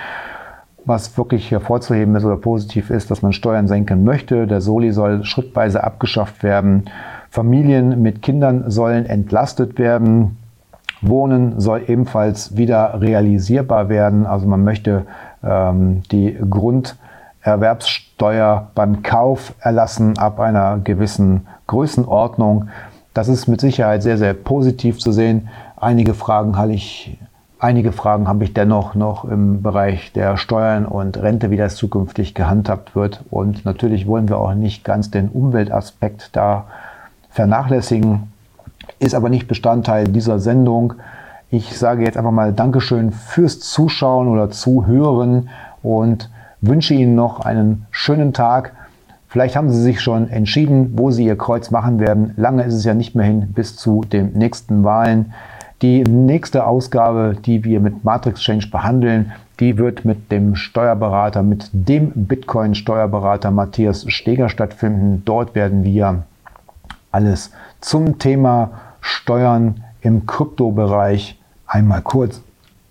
Was 0.84 1.16
wirklich 1.16 1.52
hervorzuheben 1.52 2.16
ist 2.16 2.26
oder 2.26 2.38
positiv 2.38 2.90
ist, 2.90 3.12
dass 3.12 3.22
man 3.22 3.34
Steuern 3.34 3.68
senken 3.68 4.04
möchte. 4.04 4.48
Der 4.48 4.62
Soli 4.62 4.92
soll 4.92 5.24
schrittweise 5.26 5.84
abgeschafft 5.84 6.42
werden. 6.42 6.86
Familien 7.30 8.02
mit 8.02 8.24
Kindern 8.24 8.72
sollen 8.72 9.06
entlastet 9.06 9.78
werden. 9.78 10.38
Wohnen 11.02 11.60
soll 11.60 11.84
ebenfalls 11.88 12.58
wieder 12.58 13.00
realisierbar 13.00 13.90
werden. 13.90 14.26
Also 14.26 14.48
man 14.48 14.64
möchte 14.64 15.06
ähm, 15.44 16.02
die 16.12 16.36
Grund 16.50 16.96
Erwerbssteuer 17.42 18.68
beim 18.76 19.04
Kauf 19.04 19.54
erlassen 19.60 20.18
ab 20.18 20.40
einer 20.40 20.78
gewissen 20.84 21.48
Größenordnung. 21.68 22.70
Das 23.14 23.28
ist 23.28 23.48
mit 23.48 23.62
Sicherheit 23.62 24.04
sehr, 24.04 24.18
sehr 24.18 24.34
positiv 24.34 25.00
zu 25.00 25.12
sehen. 25.12 25.50
Einige 25.76 26.14
Fragen 26.14 26.58
habe 26.58 26.74
ich, 26.74 27.18
einige 27.60 27.92
Fragen 27.92 28.28
habe 28.28 28.44
ich 28.44 28.54
dennoch 28.54 28.94
noch 28.94 29.26
im 29.26 29.64
Bereich 29.64 30.14
der 30.14 30.38
Steuern 30.38 30.86
und 30.86 31.18
Rente, 31.18 31.50
wie 31.50 31.58
das 31.58 31.76
zukünftig 31.76 32.36
gehandhabt 32.36 32.96
wird. 32.96 33.24
Und 33.32 33.66
natürlich 33.66 34.08
wollen 34.08 34.30
wir 34.30 34.38
auch 34.38 34.54
nicht 34.54 34.84
ganz 34.84 35.10
den 35.10 35.30
Umweltaspekt 35.30 36.36
da 36.36 36.66
vernachlässigen, 37.32 38.32
ist 39.00 39.16
aber 39.16 39.30
nicht 39.30 39.48
Bestandteil 39.48 40.06
dieser 40.06 40.40
Sendung. 40.40 40.94
Ich 41.50 41.78
sage 41.78 42.04
jetzt 42.04 42.18
einfach 42.18 42.32
mal 42.32 42.54
Dankeschön 42.54 43.12
fürs 43.12 43.60
Zuschauen 43.60 44.28
oder 44.28 44.52
Zuhören 44.52 45.50
und 45.82 46.30
wünsche 46.62 46.94
Ihnen 46.94 47.16
noch 47.16 47.42
einen 47.42 47.86
schönen 47.92 48.34
Tag. 48.34 48.74
Vielleicht 49.28 49.56
haben 49.56 49.70
Sie 49.70 49.82
sich 49.82 50.02
schon 50.02 50.30
entschieden, 50.30 50.94
wo 50.98 51.12
Sie 51.12 51.26
Ihr 51.26 51.38
Kreuz 51.38 51.72
machen 51.72 52.00
werden. 52.00 52.34
Lange 52.38 52.64
ist 52.64 52.74
es 52.74 52.86
ja 52.86 52.94
nicht 52.94 53.16
mehr 53.16 53.26
hin 53.26 53.52
bis 53.54 53.76
zu 53.76 54.02
den 54.02 54.34
nächsten 54.34 54.84
Wahlen. 54.84 55.34
Die 55.82 56.04
nächste 56.04 56.68
Ausgabe, 56.68 57.36
die 57.44 57.64
wir 57.64 57.80
mit 57.80 58.04
Matrix 58.04 58.42
Change 58.42 58.68
behandeln, 58.70 59.32
die 59.60 59.78
wird 59.78 60.06
mit 60.06 60.32
dem 60.32 60.56
Steuerberater, 60.56 61.44
mit 61.44 61.70
dem 61.74 62.12
Bitcoin-Steuerberater 62.14 63.52
Matthias 63.52 64.06
Steger 64.08 64.50
stattfinden. 64.50 65.24
Dort 65.26 65.56
werden 65.56 65.84
wir 65.84 66.24
alles 67.12 67.52
zum 67.80 68.20
Thema 68.20 68.72
Steuern 69.02 69.84
im 70.02 70.26
Kryptobereich 70.26 71.40
einmal 71.66 72.02
kurz 72.02 72.42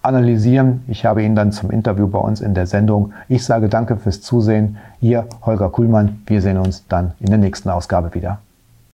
analysieren. 0.03 0.83
Ich 0.89 1.05
habe 1.05 1.23
ihn 1.23 1.35
dann 1.35 1.53
zum 1.53 1.71
Interview 1.71 2.09
bei 2.09 2.19
uns 2.19 2.41
in 2.41 2.55
der 2.55 2.67
Sendung. 2.67 3.13
Ich 3.29 3.45
sage 3.45 3.69
danke 3.69 3.97
fürs 3.97 4.21
Zusehen. 4.21 4.79
Ihr 5.01 5.27
Holger 5.45 5.71
Kuhlmann. 5.71 6.23
Wir 6.27 6.41
sehen 6.41 6.59
uns 6.59 6.87
dann 6.89 7.13
in 7.21 7.27
der 7.27 7.39
nächsten 7.39 7.69
Ausgabe 7.69 8.15
wieder. 8.15 8.39